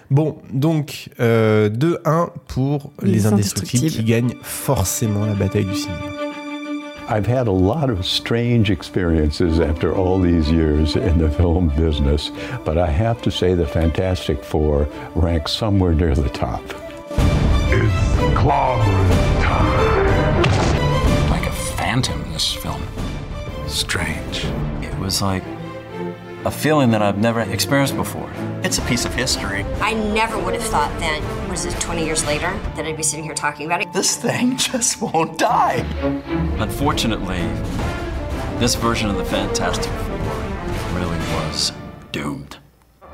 [0.09, 3.91] Bon, donc euh, 2-1 pour les, Les indestructibles, Indestructibles.
[3.91, 5.99] qui gagnent forcément la bataille du cinéma.
[7.09, 12.31] I've had a lot of strange experiences after all these years in the film business,
[12.65, 16.61] but I have to say the Fantastic Four ranks somewhere near the top.
[17.69, 17.93] It's
[18.35, 20.43] clobbering time.
[21.29, 22.81] Like a phantom, this film.
[23.67, 24.45] Strange.
[24.81, 25.43] It was like
[26.47, 28.31] a feeling that I've never experienced before.
[28.63, 29.65] It's a piece of history.
[29.81, 33.25] I never would have thought then, was it 20 years later, that I'd be sitting
[33.25, 33.91] here talking about it.
[33.91, 35.85] This thing just won't die.
[36.57, 37.41] Unfortunately,
[38.59, 40.15] this version of the Fantastic Four
[40.95, 41.73] really was
[42.13, 42.57] doomed.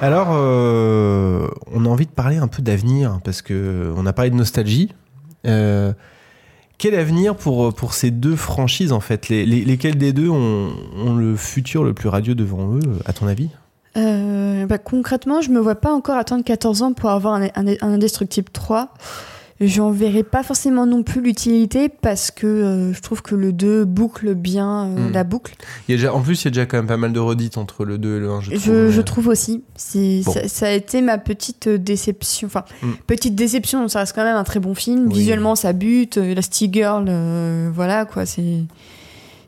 [0.00, 4.30] Alors, euh, on a envie de parler un peu d'avenir, parce que on a parlé
[4.30, 4.92] de nostalgie.
[5.44, 5.92] Euh,
[6.84, 9.30] quel avenir pour, pour ces deux franchises, en fait?
[9.30, 10.68] Les, les- Lesquelles des deux ont,
[11.16, 13.48] le futur le plus radieux devant eux, à ton avis?
[13.96, 17.66] Euh, bah, concrètement, je me vois pas encore attendre 14 ans pour avoir un, un-
[17.80, 18.92] un Indestructible 3.
[19.66, 23.84] J'en verrai pas forcément non plus l'utilité parce que euh, je trouve que le 2
[23.84, 25.12] boucle bien euh, Hmm.
[25.12, 25.54] la boucle.
[25.88, 27.20] il y a déjà, En plus, il y a déjà quand même pas mal de
[27.20, 28.60] redites entre le 2 et le 1, je trouve.
[28.62, 29.62] Je, je mais- trouve aussi.
[29.76, 30.32] C'est, Bon.
[30.32, 32.46] ça, ça a été ma petite euh, déception.
[32.46, 32.90] Enfin, Mm.
[33.06, 35.08] petite déception, ça reste quand même un très bon film.
[35.10, 36.16] Visuellement, ça bute.
[36.16, 36.40] La
[36.72, 38.26] Girl, euh, voilà quoi.
[38.26, 38.64] C'est,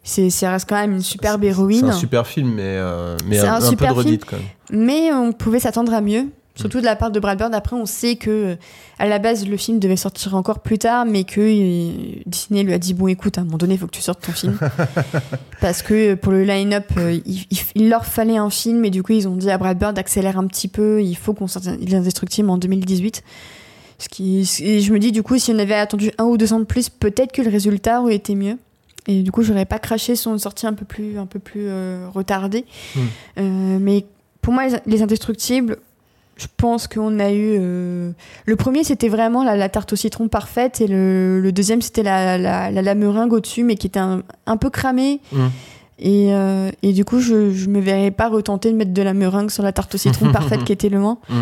[0.03, 1.87] c'est, ça reste quand même une superbe C'est héroïne.
[1.87, 4.39] un super film, mais, euh, mais C'est un, un un peu super de redites film.
[4.71, 4.87] quand même.
[4.87, 6.27] Mais on pouvait s'attendre à mieux,
[6.57, 7.55] surtout de la part de Brad Bird.
[7.55, 8.57] Après, on sait que euh,
[8.99, 12.73] à la base, le film devait sortir encore plus tard, mais que euh, Disney lui
[12.73, 14.59] a dit bon, écoute, à un moment donné, il faut que tu sortes ton film,
[15.61, 17.21] parce que euh, pour le line-up, euh,
[17.75, 20.39] il, leur fallait un film, et du coup, ils ont dit à Brad Bird d'accélérer
[20.39, 21.03] un petit peu.
[21.03, 23.23] Il faut qu'on sorte Les Indestructibles en 2018.
[23.99, 26.53] Ce qui, et je me dis, du coup, si on avait attendu un ou deux
[26.53, 28.57] ans de plus, peut-être que le résultat aurait été mieux.
[29.07, 31.67] Et du coup, j'aurais pas craché sur une sortie un peu plus, un peu plus
[31.67, 32.65] euh, retardée.
[32.95, 33.79] Hmm.
[33.79, 34.05] Mais
[34.43, 35.79] pour moi, les, les Indestructibles,
[36.37, 37.57] je pense qu'on a eu.
[37.59, 38.11] euh,
[38.45, 42.03] Le premier, c'était vraiment la, la tarte au citron parfaite, et le, le deuxième, c'était
[42.03, 45.21] la, la, meringue au-dessus, mais qui était un, un peu cramée.
[45.33, 45.47] Mm.
[45.99, 49.15] Et, euh, et du coup, je, je me verrais pas retenter de mettre de la
[49.15, 51.17] meringue sur la tarte au citron parfaite qui était le moins.
[51.31, 51.35] Mm.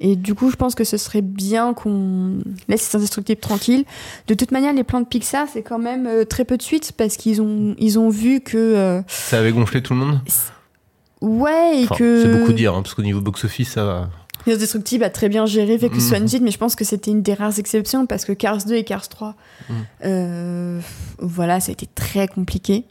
[0.00, 3.84] Et du coup, je pense que ce serait bien qu'on laisse les indestructibles tranquilles.
[4.26, 6.92] De toute manière, les plans de Pixar, c'est quand même euh, très peu de suite
[6.96, 8.56] parce qu'ils ont, ils ont vu que.
[8.56, 10.20] euh, Ça avait gonflé tout le monde?
[11.20, 12.22] Ouais, et Enfin, que.
[12.22, 14.08] C'est beaucoup dire, hein, parce qu'au niveau box-office, ça va.
[14.48, 16.00] Les Indestructibles a très bien géré avec Mhm.
[16.00, 18.84] Swansea, mais je pense que c'était une des rares exceptions parce que Cars 2 et
[18.84, 19.34] Cars 3,
[19.68, 19.76] Mhm.
[20.06, 20.80] euh,
[21.18, 22.84] voilà, ça a été très compliqué.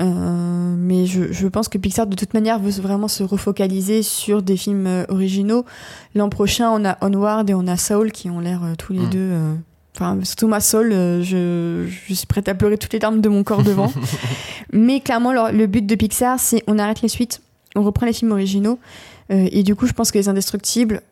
[0.00, 4.42] Euh, mais je, je pense que Pixar, de toute manière, veut vraiment se refocaliser sur
[4.42, 5.64] des films euh, originaux.
[6.14, 9.00] L'an prochain, on a Onward et on a Soul qui ont l'air euh, tous les
[9.00, 9.10] Mhm.
[9.10, 9.32] deux.
[9.94, 13.42] Enfin, surtout ma Soul, je, je suis prête à pleurer toutes les larmes de mon
[13.44, 13.90] corps devant.
[14.74, 17.40] mais clairement, leur- le but de Pixar, c'est on arrête les suites,
[17.76, 18.78] on reprend les films originaux.
[19.30, 21.02] Euh, et du coup, je pense que Les Indestructibles,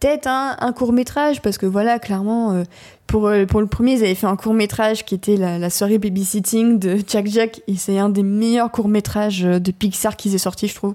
[0.00, 2.64] peut-être un, un court métrage, parce que voilà, clairement, euh,
[3.06, 5.70] pour, euh, pour le premier, ils avaient fait un court métrage qui était la, la
[5.70, 10.34] soirée babysitting de Jack Jack, et c'est un des meilleurs courts métrages de Pixar qu'ils
[10.34, 10.94] aient sorti, je trouve.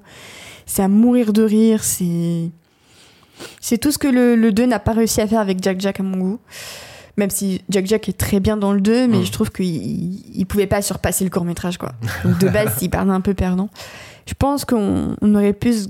[0.65, 2.49] C'est à mourir de rire, c'est.
[3.61, 5.99] C'est tout ce que le, le 2 n'a pas réussi à faire avec Jack Jack
[5.99, 6.39] à mon goût.
[7.17, 9.25] Même si Jack Jack est très bien dans le 2, mais Mm.
[9.25, 11.91] je trouve qu'il il, il pouvait pas surpasser le court métrage, quoi.
[12.23, 13.69] Donc de base, il partait un peu perdant.
[14.27, 15.89] Je pense qu'on on aurait plus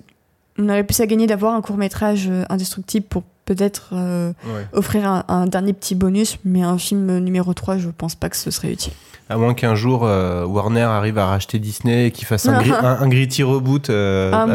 [0.60, 4.65] on aurait plus à gagner d'avoir un court métrage indestructible pour peut-être euh, Ouais.
[4.73, 8.36] offrir un, un dernier petit bonus, mais un film numéro 3, je pense pas que
[8.36, 8.93] ce serait utile.
[9.30, 12.71] À moins qu'un jour euh, Warner arrive à racheter Disney et qu'il fasse un, gri-
[12.73, 14.47] un, un gritty reboot euh, Ah,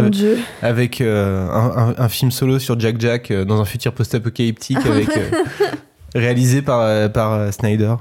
[0.67, 5.31] avec, euh, un, film solo sur Jack Jack euh, dans un futur post-apocalyptique avec, euh,
[6.15, 7.95] réalisé par, euh, par euh, Snyder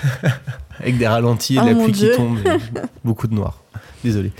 [0.80, 2.58] avec des ralentis et de Oh, la pluie qui tombe et
[3.04, 3.58] beaucoup de noir.
[4.04, 4.30] Désolé.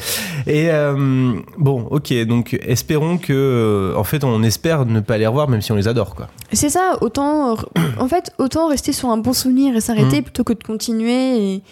[0.46, 5.26] Et euh, bon, ok, donc espérons que, euh, en fait, on espère ne pas les
[5.26, 6.28] revoir, même si on les adore, quoi.
[6.52, 7.56] C'est ça, autant euh,
[7.98, 10.22] en fait autant rester sur un bon souvenir et s'arrêter Mhm.
[10.22, 11.62] plutôt que de continuer et,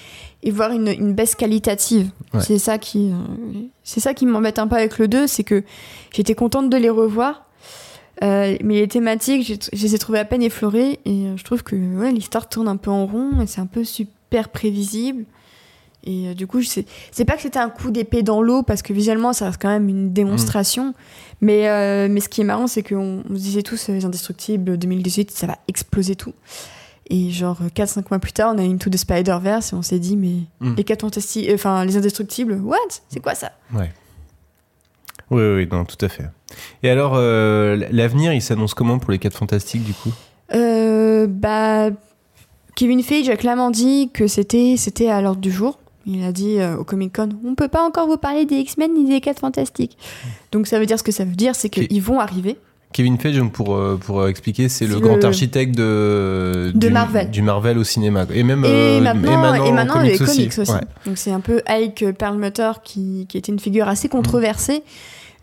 [0.43, 2.09] et voir une, une baisse qualitative.
[2.33, 2.41] Ouais.
[2.41, 5.63] C'est ça qui euh, c'est ça qui m'embête un peu avec le 2, c'est que
[6.13, 7.43] j'étais contente de les revoir.
[8.23, 11.77] euh, mais les thématiques, je les ai trouvées à peine effleurées et je trouve que
[11.77, 15.25] ouais, l'histoire tourne un peu en rond et c'est un peu super prévisible.
[16.07, 16.85] Et euh, du coup, c'est
[17.25, 19.89] pas que c'était un coup d'épée dans l'eau parce que visuellement, ça reste quand même
[19.89, 20.93] une démonstration.
[21.41, 24.05] Mais, euh, mais ce qui est marrant, c'est qu'on on se disait tous, euh, les
[24.05, 26.35] Indestructibles 2018, ça va exploser tout.
[27.11, 30.17] Et genre 4-5 mois plus tard, on a Into the Spider-Verse et on s'est dit,
[30.17, 30.75] mais Mm.
[30.77, 32.77] les 4 fantastiques, euh, enfin les Indestructibles, what?
[33.09, 33.53] C'est quoi ça?
[33.75, 33.91] Ouais.
[35.31, 36.25] Oui, oui, non, tout à fait.
[36.83, 40.13] Et alors, l'avenir, il s'annonce comment pour les 4 fantastiques, du coup?
[40.55, 41.89] Euh, Bah.
[42.77, 45.79] Kevin Feige a clairement dit que c'était c'était à l'ordre du jour.
[46.07, 48.93] Il a dit euh, au Comic Con on peut pas encore vous parler des X-Men
[48.95, 49.97] ni des 4 fantastiques.
[50.53, 52.57] Donc ça veut dire ce que ça veut dire, c'est qu'ils vont arriver.
[52.93, 56.91] Kevin Feige, donc, pour, euh, pour euh, expliquer, c'est le grand architecte de, De du,
[56.93, 57.29] Marvel.
[57.31, 58.25] du Marvel au cinéma.
[58.33, 60.71] Et même Et euh, maintenant, et maintenant comics les comics aussi.
[60.71, 60.81] Ouais.
[61.05, 64.85] Donc c'est un peu Ike Perlmutter qui, qui était une figure assez controversée,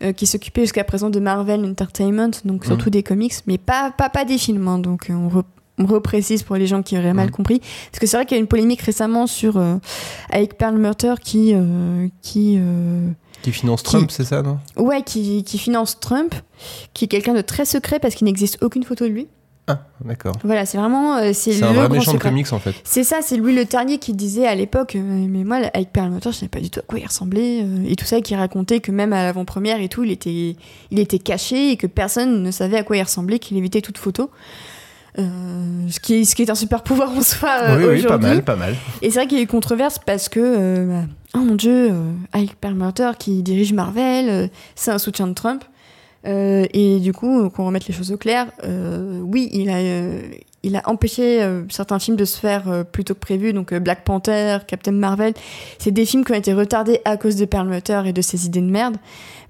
[0.02, 4.08] euh, qui s'occupait jusqu'à présent de Marvel Entertainment, donc surtout des comics, mais pas, pas,
[4.08, 4.66] pas des films.
[4.68, 4.78] hein.
[4.78, 5.42] donc on re-
[5.78, 7.60] reprécise pour les gens qui auraient mal compris.
[7.60, 9.76] Parce que c'est vrai qu'il y a une polémique récemment sur euh,
[10.30, 13.08] avec Perlmutter qui euh, qui euh,
[13.42, 14.58] Qui finance Trump, c'est ça, non?
[14.76, 16.34] Ouais qui, qui finance Trump,
[16.94, 19.28] qui est quelqu'un de très secret parce qu'il n'existe aucune photo de lui.
[19.68, 20.34] Ah, d'accord.
[20.42, 22.74] Voilà, c'est vraiment euh, c'est un vrai méchant de comics, en fait.
[22.82, 26.36] C'est ça, c'est Louis Le Ternier qui disait à l'époque, mais moi avec Perlmutter, je
[26.36, 29.12] savais pas du tout à quoi il ressemblait et tout ça, qui racontait que même
[29.12, 30.56] à l'avant-première et tout, il était
[30.90, 33.98] il était caché et que personne ne savait à quoi il ressemblait, qu'il évitait toute
[33.98, 34.30] photo.
[35.18, 38.02] Euh, ce, qui est, ce qui est un super pouvoir en soi euh, oui, oui,
[38.02, 38.74] pas mal, pas mal.
[39.02, 41.90] Et c'est vrai qu'il y a eu controverse parce que, euh, bah, oh mon dieu,
[42.32, 45.64] Ike Perlmutter qui dirige Marvel, c'est un soutien de Trump.
[46.24, 49.80] Et du coup, qu'on remette les choses au clair, oui, il a,
[50.62, 53.52] il a empêché certains films de se faire plus tôt que prévu.
[53.52, 55.34] Donc Black Panther, Captain Marvel,
[55.78, 58.60] c'est des films qui ont été retardés à cause de Perlmutter et de ses idées
[58.60, 58.96] de merde.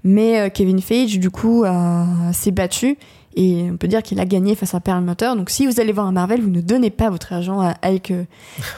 [0.03, 1.63] Mais Kevin Feige, du coup,
[2.33, 2.97] s'est battu.
[3.35, 5.31] Et on peut dire qu'il a gagné face à Perlmutter.
[5.35, 8.11] Donc si vous allez voir un Marvel, vous ne donnez pas votre argent à Ike
[8.11, 8.23] euh,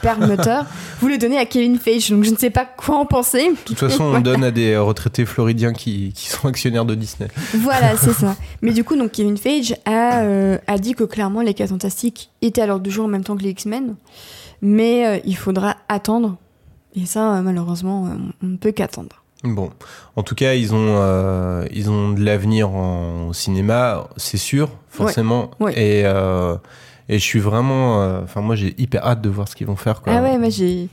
[0.02, 0.60] Perlmutter,
[1.00, 2.10] vous le donnez à Kevin Feige.
[2.10, 3.50] Donc je ne sais pas quoi en penser.
[3.50, 7.28] De toute façon, on donne à des retraités floridiens qui, qui sont actionnaires de Disney.
[7.54, 8.36] Voilà, c'est ça.
[8.62, 12.30] Mais du coup, donc Kevin Feige a, euh, a dit que clairement les cas fantastiques
[12.42, 13.96] étaient à l'ordre du jour en même temps que les X-Men,
[14.62, 16.36] mais euh, il faudra attendre.
[16.94, 18.10] Et ça, euh, malheureusement, euh,
[18.42, 19.22] on ne peut qu'attendre.
[19.54, 19.70] Bon,
[20.16, 25.50] en tout cas, ils ont, euh, ils ont de l'avenir en cinéma, c'est sûr, forcément.
[25.60, 25.72] Ouais, ouais.
[25.80, 26.56] Et, euh,
[27.08, 28.02] et je suis vraiment.
[28.02, 30.02] euh, Enfin, moi, j'ai hyper hâte de voir ce qu'ils vont faire.
[30.02, 30.12] Quoi.
[30.16, 30.88] Ah ouais, moi j'ai.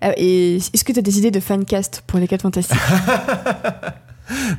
[0.00, 2.76] Ah, et est-ce que tu as des idées de fancast pour les 4 fantastiques?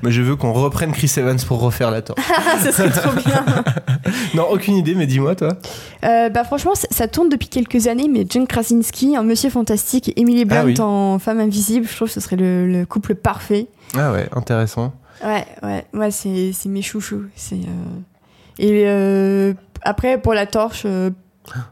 [0.03, 2.21] Mais je veux qu'on reprenne Chris Evans pour refaire la torche.
[2.63, 3.43] Ça serait trop bien.
[4.35, 5.57] non, aucune idée, mais dis-moi, toi.
[6.03, 10.19] Euh, bah franchement, ça, tourne depuis quelques années, mais John Krasinski en Monsieur Fantastique et
[10.21, 10.75] Emily Blunt Ah oui.
[10.79, 13.67] en Femme Invisible, je trouve que ce serait le, le couple parfait.
[13.97, 14.93] Ah ouais, intéressant.
[15.23, 17.23] Ouais, ouais, moi c'est c'est mes chouchous.
[17.35, 20.85] C'est euh, et euh, après pour la torche,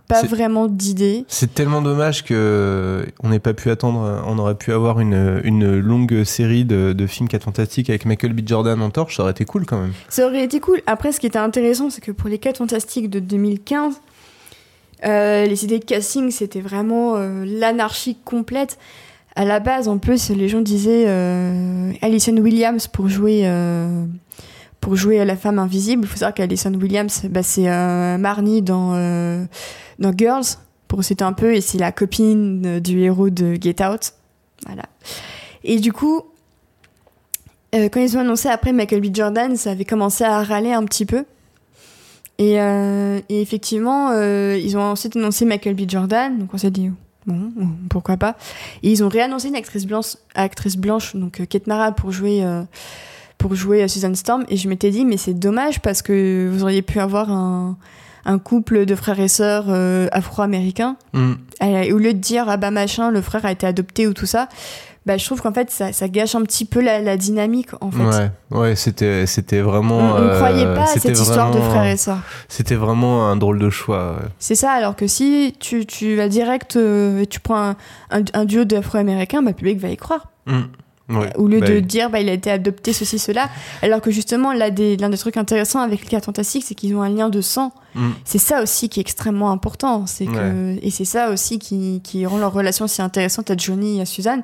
[0.07, 1.25] pas vraiment d'idée.
[1.27, 4.23] C'est tellement dommage que on n'ait pas pu attendre.
[4.27, 8.33] On aurait pu avoir une, une longue série de, de films 4 fantastiques avec Michael
[8.33, 8.41] B.
[8.45, 9.17] Jordan en torche.
[9.17, 9.93] Ça aurait été cool quand même.
[10.09, 10.81] Ça aurait été cool.
[10.87, 13.95] Après, ce qui était intéressant, c'est que pour les 4 fantastiques de 2015,
[15.05, 18.77] euh, les idées de casting, c'était vraiment euh, l'anarchie complète.
[19.35, 24.05] À la base, en plus, les gens disaient euh, Alison Williams pour jouer, euh,
[24.83, 26.03] pour jouer la femme invisible.
[26.03, 29.45] Il faut savoir qu'Alison Williams, bah, c'est euh, Marnie dans, euh,
[29.97, 30.43] dans Girls,
[30.89, 34.11] pour citer un peu, et c'est la copine euh, du héros de Get Out.
[34.65, 34.83] Voilà.
[35.63, 36.21] Et du coup,
[37.71, 39.15] quand ils ont annoncé après Michael B.
[39.15, 41.23] Jordan, ça avait commencé à râler un petit peu.
[42.37, 42.57] Et,
[43.29, 45.89] effectivement, ils ont ensuite annoncé Michael B.
[45.89, 46.91] Jordan, donc on s'est dit
[47.25, 47.51] bon,
[47.89, 48.35] pourquoi pas.
[48.83, 52.43] Et ils ont réannoncé une actrice blanche, actrice blanche donc Kate Mara pour jouer
[53.37, 54.43] pour jouer à Susan Storm.
[54.49, 57.77] Et je m'étais dit mais c'est dommage parce que vous auriez pu avoir un,
[58.25, 60.95] un couple de frères et sœurs euh, afro-américains.
[61.13, 61.33] Mm.
[61.61, 64.25] Et au lieu de dire ah bah machin, le frère a été adopté ou tout
[64.25, 64.47] ça,
[65.05, 67.91] bah je trouve qu'en fait ça, ça gâche un petit peu la, la dynamique en
[67.91, 68.03] fait.
[68.03, 69.97] Ouais, ouais, c'était, c'était vraiment.
[69.97, 72.19] On- euh, croyait pas à cette histoire de frères et sœurs.
[72.47, 74.13] C'était vraiment un drôle de choix.
[74.13, 74.27] ouais.
[74.39, 77.75] C'est ça, alors que si tu, tu vas direct euh, et tu prends un,
[78.11, 80.29] un, un duo d'afro-américains, bah, le public va y croire.
[80.47, 80.61] Mm.
[81.13, 81.35] Ouais.
[81.35, 83.49] Au lieu Bah, de dire bah, il a été adopté, ceci, cela.
[83.81, 87.09] Alors que justement, l'un des, trucs intéressants avec les quatre fantastiques, c'est qu'ils ont un
[87.09, 87.71] lien de sang.
[87.95, 88.09] Mm.
[88.25, 90.05] C'est ça aussi qui est extrêmement important.
[90.07, 93.99] C'est que, Et c'est ça aussi qui, qui rend leur relation si intéressante à Johnny
[93.99, 94.43] et à Suzanne.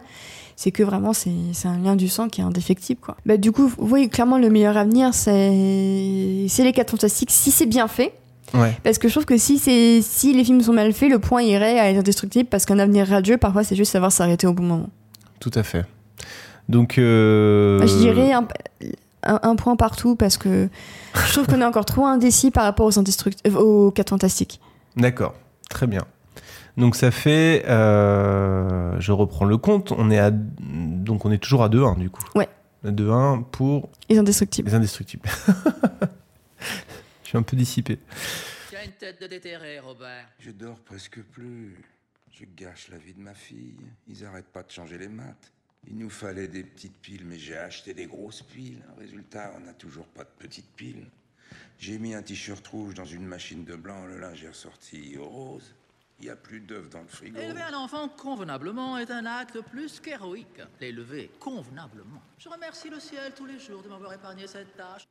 [0.55, 1.31] C'est que vraiment, c'est,
[1.63, 2.99] un lien du sang qui est indéfectible.
[2.99, 3.15] Quoi.
[3.25, 7.65] Bah, du coup, oui, clairement, le meilleur avenir, c'est, c'est les quatre fantastiques si c'est
[7.65, 8.13] bien fait.
[8.53, 8.77] Ouais.
[8.83, 11.79] Parce que je trouve que si, si les films sont mal faits, le point irait
[11.79, 14.89] à être indestructible parce qu'un avenir radieux, parfois, c'est juste savoir s'arrêter au bon moment.
[15.39, 15.85] Tout à fait.
[16.69, 16.97] Donc.
[16.97, 18.47] euh, Je dirais un,
[19.23, 20.69] un- un point partout parce que
[21.15, 24.61] je trouve qu'on est encore trop indécis par rapport aux, euh, aux 4 fantastiques.
[24.95, 25.33] D'accord,
[25.69, 26.05] très bien.
[26.77, 31.63] Donc ça fait, euh, je reprends le compte, on est à, donc on est toujours
[31.63, 32.23] à 2-1 du coup.
[32.35, 32.47] Ouais.
[32.85, 34.69] 2-1 pour Les indestructibles.
[34.69, 35.27] les indestructibles.
[37.23, 37.99] je suis un peu dissipé.
[38.69, 40.25] Tu as une tête de déterré, Robert.
[40.39, 41.75] Je dors presque plus.
[42.31, 43.75] Je gâche la vie de ma fille.
[44.07, 45.51] Ils arrêtent pas de changer les maths.
[45.89, 48.83] Il nous fallait des petites piles, mais j'ai acheté des grosses piles.
[48.97, 51.07] Résultat, on n'a toujours pas de petites piles.
[51.79, 55.73] J'ai mis un t-shirt rouge dans une machine de blanc, le linge est ressorti rose.
[56.19, 57.39] Il n'y a plus d'œufs dans le frigo.
[57.39, 60.61] Élever un enfant convenablement est un acte plus qu'héroïque.
[60.81, 62.21] L'élever convenablement.
[62.37, 65.07] Je remercie le ciel tous les jours de m'avoir épargné cette tâche.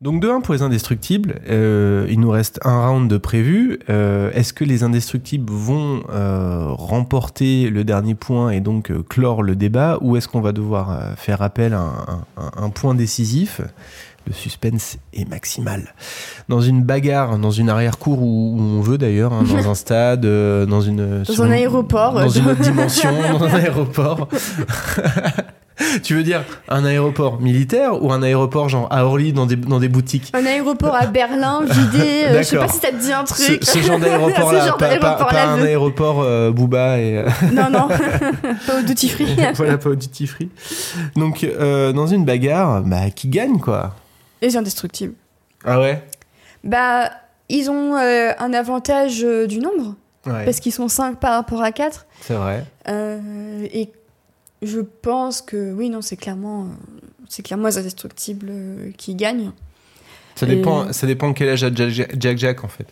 [0.00, 1.42] Donc 2-1 pour les indestructibles.
[1.50, 3.80] Euh, il nous reste un round de prévu.
[3.90, 9.42] Euh, Est-ce que les indestructibles vont euh, remporter le dernier point et donc euh, clore
[9.42, 11.90] le débat ou est-ce qu'on va devoir euh, faire appel à
[12.56, 13.60] un, point décisif?
[14.26, 15.94] Le suspense est maximal.
[16.48, 20.24] Dans une bagarre, dans une arrière-cour où, où on veut d'ailleurs, hein, dans un stade,
[20.24, 21.24] euh, dans une...
[21.24, 24.28] Dans sur un aéroport, Dans une autre dimension, dans un aéroport.
[26.02, 29.78] tu veux dire un aéroport militaire ou un aéroport genre à Orly dans des, dans
[29.80, 33.12] des boutiques Un aéroport à Berlin, vidé, euh, je sais pas si ça te dit
[33.12, 33.60] un truc.
[33.62, 37.18] ce genre Ce d'aéroport-là, genre pas, pas- d'aéroport pas un aéroport euh, Booba et...
[37.18, 37.88] euh, Non, non,
[38.66, 39.26] pas au duty free.
[39.54, 40.48] voilà, pas au duty free.
[41.16, 43.94] Donc, euh, dans une bagarre, bah, qui gagne, quoi?
[44.42, 45.14] Les indestructibles.
[45.64, 46.02] Ah ouais?
[46.64, 47.10] Bah,
[47.48, 49.94] ils ont euh, un avantage euh, du nombre.
[50.26, 50.44] Ouais.
[50.44, 52.06] Parce qu'ils sont 5 par rapport à 4.
[52.20, 52.64] C'est vrai.
[53.72, 53.90] et
[54.62, 56.66] je pense que oui, non, c'est clairement, euh,
[57.28, 59.52] c'est clairement les indestructibles euh, qui gagnent.
[60.36, 62.86] Ça Et- dépend, ça dépend quel âge a Jack Jack, en fait.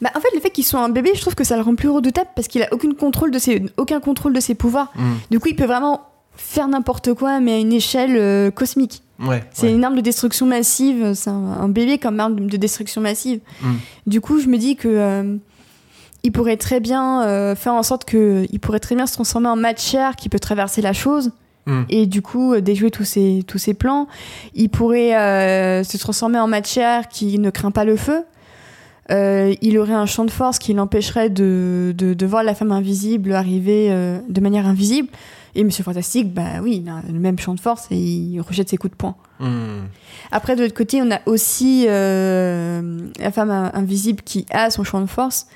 [0.00, 1.74] Bah, en fait, le fait qu'ils soient un bébé, je trouve que ça le rend
[1.74, 4.92] plus redoutable parce qu'il a aucun contrôle de ses, aucun contrôle de ses pouvoirs.
[4.94, 5.12] Mm.
[5.30, 6.02] Du coup, il peut vraiment
[6.36, 9.02] faire n'importe quoi, mais à une échelle euh, cosmique.
[9.18, 9.42] Ouais.
[9.52, 11.12] C'est une arme de destruction massive.
[11.14, 13.40] C'est un, un bébé comme arme de destruction massive.
[13.60, 13.74] Mm.
[14.06, 15.36] Du coup, je me dis que euh,
[16.24, 19.48] il pourrait très bien euh, faire en sorte que il pourrait très bien se transformer
[19.48, 21.30] en matière qui peut traverser la chose.
[21.66, 21.82] Mm.
[21.90, 24.08] Et du coup, euh, déjouer tous ses, tous ses plans.
[24.54, 28.24] Il pourrait euh, se transformer en matière qui ne craint pas le feu.
[29.10, 32.72] Euh, il aurait un champ de force qui l'empêcherait de, de, de voir la femme
[32.72, 33.90] invisible arriver
[34.28, 35.08] de manière invisible.
[35.54, 38.68] Et Monsieur Fantastique, bah oui, il a le même champ de force et il rejette
[38.68, 39.16] ses coups de poing.
[39.40, 39.86] Hmm.
[40.30, 45.00] Après, de l'autre côté, on a aussi la femme in- invisible qui a son champ
[45.00, 45.46] de force.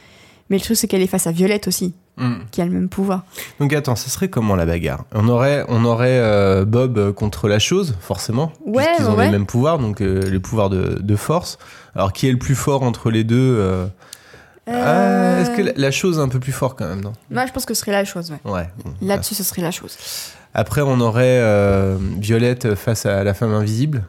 [0.51, 2.41] Mais le truc, c'est qu'elle est face à Violette aussi, Hmm.
[2.51, 3.23] qui a le même pouvoir.
[3.59, 5.05] Donc attends, ce serait comment la bagarre?
[5.15, 8.53] On aurait, on aurait euh, Bob contre la chose, forcément.
[8.67, 9.25] Ouais, puisqu'ils ont ouais.
[9.27, 11.57] les mêmes pouvoirs, donc euh, les pouvoirs de, de force.
[11.95, 13.87] Alors qui est le plus fort entre les deux euh,
[14.67, 17.15] ah, Est-ce que la, la chose est un peu plus fort quand même, non?
[17.31, 18.51] Moi, je pense que ce serait la chose, ouais.
[18.53, 18.69] Ouais.
[18.85, 18.93] bon.
[19.01, 19.97] Là-dessus, ce serait la chose.
[20.53, 24.05] Après, on aurait euh, Violette face à la femme invisible.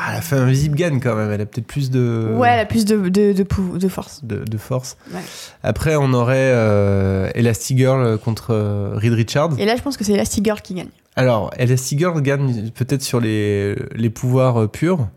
[0.00, 1.30] Ah, la femme invisible gagne quand même.
[1.32, 2.30] Elle a peut-être plus de.
[2.36, 4.24] Ouais, elle a plus de, de, de, pou- de force.
[4.24, 4.96] de, de force.
[5.12, 5.20] Ouais.
[5.64, 9.58] Après, on aurait euh, Elastigirl contre euh, Reed Richards.
[9.58, 10.88] Et là, je pense que c'est Elastigirl qui gagne.
[11.16, 15.08] Alors, Elastigirl gagne peut-être sur les, les pouvoirs euh, purs,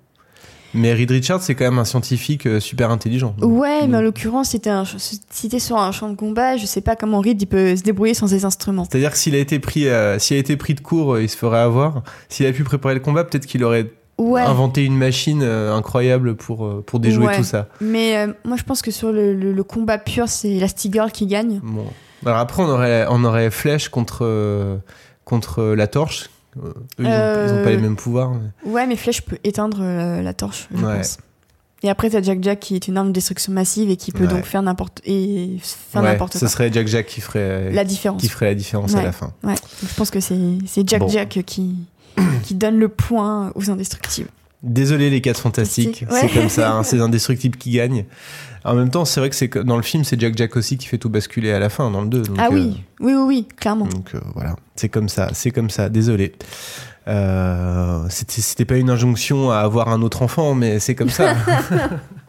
[0.74, 3.36] mais Reed Richards, c'est quand même un scientifique super intelligent.
[3.40, 7.20] Ouais, mais en l'occurrence, si t'es sur un champ de combat, je sais pas comment
[7.20, 8.88] Reed il peut se débrouiller sans ses instruments.
[8.90, 11.38] C'est-à-dire que s'il a été pris, euh, s'il a été pris de court, il se
[11.38, 12.02] ferait avoir.
[12.30, 14.42] S'il a pu préparer le combat, peut-être qu'il aurait Ouais.
[14.42, 17.38] inventé une machine euh, incroyable pour, euh, pour déjouer Ouais.
[17.38, 17.68] tout ça.
[17.82, 21.26] Mais euh, moi, je pense que sur le, le- le combat pur, c'est Elastigirl qui
[21.28, 21.60] gagne.
[21.64, 21.86] Bon.
[22.26, 24.80] Alors après, on aurait, on aurait Flèche contre,
[25.26, 26.30] contre la torche.
[26.62, 28.32] Eux, ils, ont, Euh, ils ont pas les mêmes pouvoirs.
[28.32, 29.82] mais- Ouais, mais Flèche peut éteindre
[30.22, 30.98] la torche, je Ouais.
[30.98, 31.18] pense.
[31.84, 34.28] Et après, t'as Jack Jack qui est une arme de destruction massive et qui peut
[34.28, 36.48] donc faire n'importe et faire Ouais, n'importe ce quoi.
[36.48, 38.22] serait Jack Jack qui ferait La différence.
[38.22, 39.34] Qui ferait la différence à la fin.
[39.44, 39.56] Ouais.
[39.56, 41.08] Donc, je pense que c'est c'est Jack Bon.
[41.08, 41.74] Jack qui
[42.44, 44.30] qui donne le point aux indestructibles.
[44.64, 48.06] Désolé les 4 fantastiques, Fantastique, c'est comme ça, hein, c'est indestructible qui gagne.
[48.64, 50.88] En même temps, c'est vrai que c'est dans le film, c'est Jack Jack aussi qui
[50.88, 52.22] fait tout basculer à la fin, dans le 2.
[52.22, 53.88] donc, ah euh, oui, oui, oui, oui, clairement.
[53.88, 56.34] Donc euh, voilà, c'est comme ça, c'est comme ça, désolé.
[57.08, 61.36] Euh, c'était pas une injonction à avoir un autre enfant, mais c'est comme ça.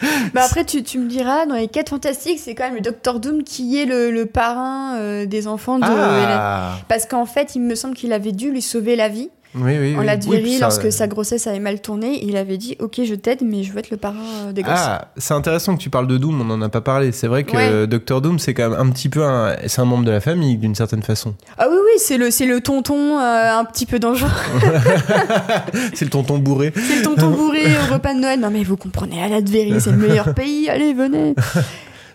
[0.34, 3.18] Bah après, tu, tu me diras, dans les 4 fantastiques, c'est quand même le Docteur
[3.20, 6.78] Doom qui est le, le parrain euh, des enfants de Ah.
[6.88, 9.30] Parce qu'en fait, il me semble qu'il avait dû lui sauver la vie.
[9.54, 10.06] Oui, oui, en oui.
[10.06, 13.38] Latvérie, Oui, ça- lorsque sa grossesse avait mal tourné, il avait dit Ok, je t'aide,
[13.42, 14.16] mais je veux être le parrain
[14.48, 14.74] euh, des gosses.
[14.76, 17.12] Ah, c'est intéressant que tu parles de Doom, on en a pas parlé.
[17.12, 17.86] C'est vrai que Ouais.
[17.86, 20.56] Docteur Doom, c'est quand même un petit peu un, c'est un membre de la famille
[20.58, 21.34] d'une certaine façon.
[21.56, 24.28] Ah oui, oui, c'est le, c'est le tonton euh, un petit peu dangereux.
[25.94, 26.72] c'est le tonton bourré.
[26.74, 28.38] c'est le tonton bourré au repas de Noël.
[28.40, 30.68] Non, mais vous comprenez, à Latvérie, c'est le meilleur pays.
[30.68, 31.34] Allez, venez.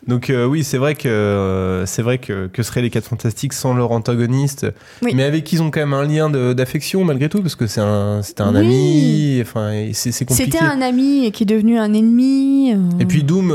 [0.08, 3.54] Donc euh, oui, c'est vrai que euh, c'est vrai que que seraient les quatre fantastiques
[3.54, 4.66] sans leur antagoniste,
[5.02, 5.14] Oui.
[5.16, 7.80] mais avec qui ils ont quand même un lien d'affection malgré tout parce que c'est
[7.82, 8.60] un c'était un Oui.
[8.66, 10.52] ami, enfin c'est compliqué.
[10.52, 12.74] C'était un ami et qui est devenu un ennemi.
[12.74, 12.78] euh.
[13.00, 13.50] Et puis Doom,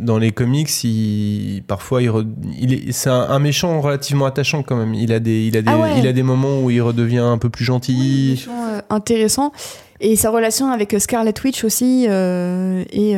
[0.00, 2.26] dans les comics, il, parfois il, re-
[2.58, 4.94] il est, c'est un, un méchant relativement attachant quand même.
[4.94, 5.90] Il a des, il a des, Ah ouais.
[5.98, 8.30] il a des moments où il redevient un peu plus gentil.
[8.30, 9.52] méchant, intéressant.
[10.00, 13.16] Et sa relation avec Scarlet Witch aussi euh, est,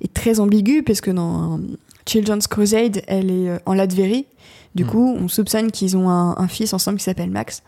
[0.00, 1.60] est très ambiguë, parce que dans
[2.06, 4.26] Children's Crusade, elle est euh, en Latvérie.
[4.74, 4.88] Du Hmm.
[4.88, 7.62] coup, on soupçonne qu'ils ont un, un fils ensemble qui s'appelle Max.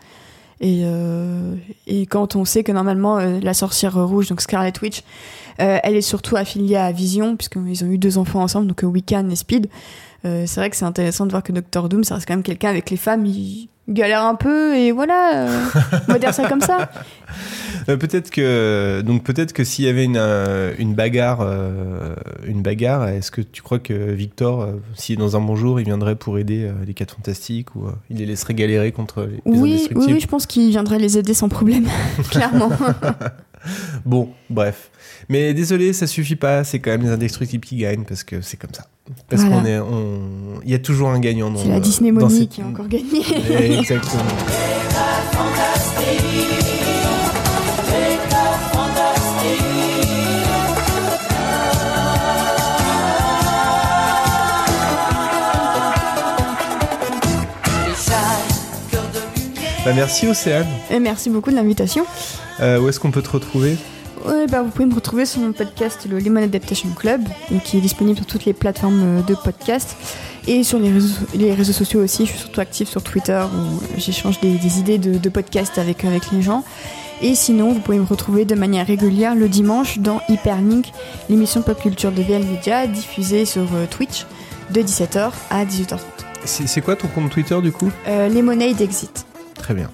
[0.61, 1.55] Et, euh,
[1.87, 5.03] et quand on sait que normalement, euh, la sorcière rouge, donc Scarlet Witch,
[5.59, 9.29] euh, elle est surtout affiliée à Vision, puisqu'ils ont eu deux enfants ensemble, donc Wiccan
[9.29, 9.67] et Speed.
[10.25, 12.43] Euh, c'est vrai que c'est intéressant de voir que Doctor Doom, ça reste quand même
[12.43, 15.65] quelqu'un avec les femmes, il galère un peu, et voilà, euh,
[16.07, 16.89] on va dire ça comme ça.
[17.89, 21.45] Euh, peut-être que donc peut-être que s'il y avait une, euh, une bagarre
[22.45, 24.69] une bagarre, est-ce que tu crois que Victor,
[25.09, 28.25] est dans un bon jour, il viendrait pour aider les 4 fantastiques ou il les
[28.25, 31.85] laisserait galérer contre les, Oui, oui, oui, je pense qu'il viendrait les aider sans problème,
[32.29, 32.69] clairement.
[34.05, 34.89] Bon, bref.
[35.29, 36.63] Mais désolé, ça suffit pas.
[36.63, 38.87] C'est quand même les indestructibles qui gagnent parce que c'est comme ça.
[39.29, 39.57] Parce Voilà.
[39.59, 41.51] qu'on est, on, il y a toujours un gagnant.
[41.51, 43.21] dans C'est la Disney Money qui a encore gagné.
[43.79, 44.23] Exactement.
[59.85, 60.67] Bah, merci Océane.
[60.89, 62.05] Et merci beaucoup de l'invitation.
[62.61, 63.75] Euh, où est-ce qu'on peut te retrouver?
[64.25, 67.21] Ouais, bah, vous pouvez me retrouver sur mon podcast, le Lemon Adaptation Club,
[67.65, 69.97] qui est disponible sur toutes les plateformes euh, de podcast
[70.47, 72.25] et sur les réseaux, les réseaux sociaux aussi.
[72.25, 76.05] Je suis surtout active sur Twitter où j'échange des, des idées de, de podcast avec,
[76.05, 76.63] avec les gens.
[77.21, 80.91] Et sinon, vous pouvez me retrouver de manière régulière le dimanche dans Hyperlink,
[81.29, 84.25] l'émission pop culture de VL Media diffusée sur euh, Twitch
[84.71, 85.99] de 17h à 18h30.
[86.45, 87.89] C'est c'est quoi ton compte Twitter du coup?
[88.07, 89.25] Euh, Lemonade Exit.
[89.55, 89.89] Très bien.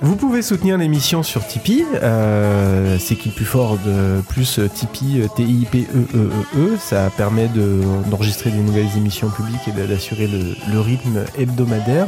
[0.00, 1.84] Vous pouvez soutenir l'émission sur Tipeee.
[2.02, 6.76] Euh, c'est qui le plus fort de plus euh, Tipeee, euh, T-I-P-E-E-E-E.
[6.78, 12.06] Ça permet de- d'enregistrer des nouvelles émissions publiques et d'assurer le, le rythme hebdomadaire.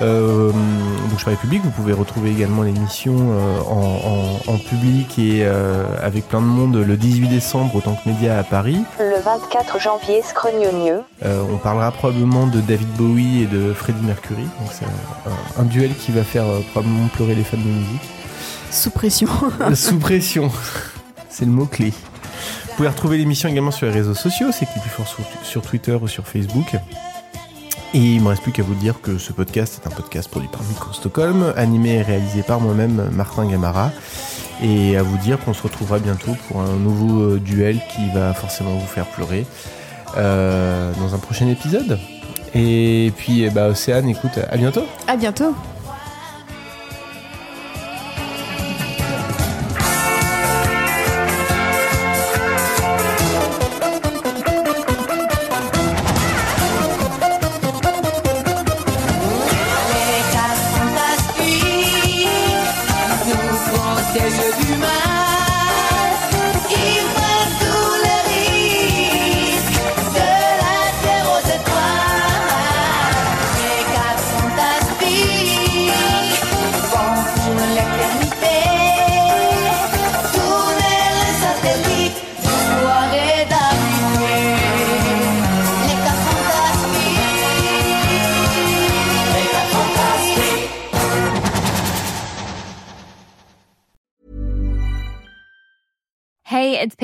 [0.00, 1.60] Euh, donc, je parlais public.
[1.64, 6.46] Vous pouvez retrouver également l'émission euh, en, en- en public et euh, avec plein de
[6.46, 8.78] monde le 18 décembre au Tank Média à Paris.
[8.98, 11.02] Le 24 janvier, Scrognonieux.
[11.26, 14.44] Euh, on parlera probablement de David Bowie et de Freddie Mercury.
[14.44, 18.08] Donc c'est un, un duel qui va faire probablement pleurer les fans de musique.
[18.70, 19.26] Sous pression.
[19.74, 20.52] Sous pression,
[21.28, 21.90] c'est le mot-clé.
[21.90, 25.62] Vous pouvez retrouver l'émission également sur les réseaux sociaux, c'est qui plus fort sur, sur
[25.62, 26.76] Twitter ou sur Facebook.
[27.92, 30.48] Et il me reste plus qu'à vous dire que ce podcast est un podcast produit
[30.48, 33.90] par Micro Stockholm, animé et réalisé par moi-même, Martin Gamara.
[34.62, 38.32] Et à vous dire qu'on se retrouvera bientôt pour un nouveau euh, duel qui va
[38.32, 39.44] forcément vous faire pleurer
[40.16, 41.98] euh, dans un prochain épisode.
[42.54, 44.84] Et puis, bah, Océane, écoute, à bientôt.
[45.08, 45.52] À bientôt.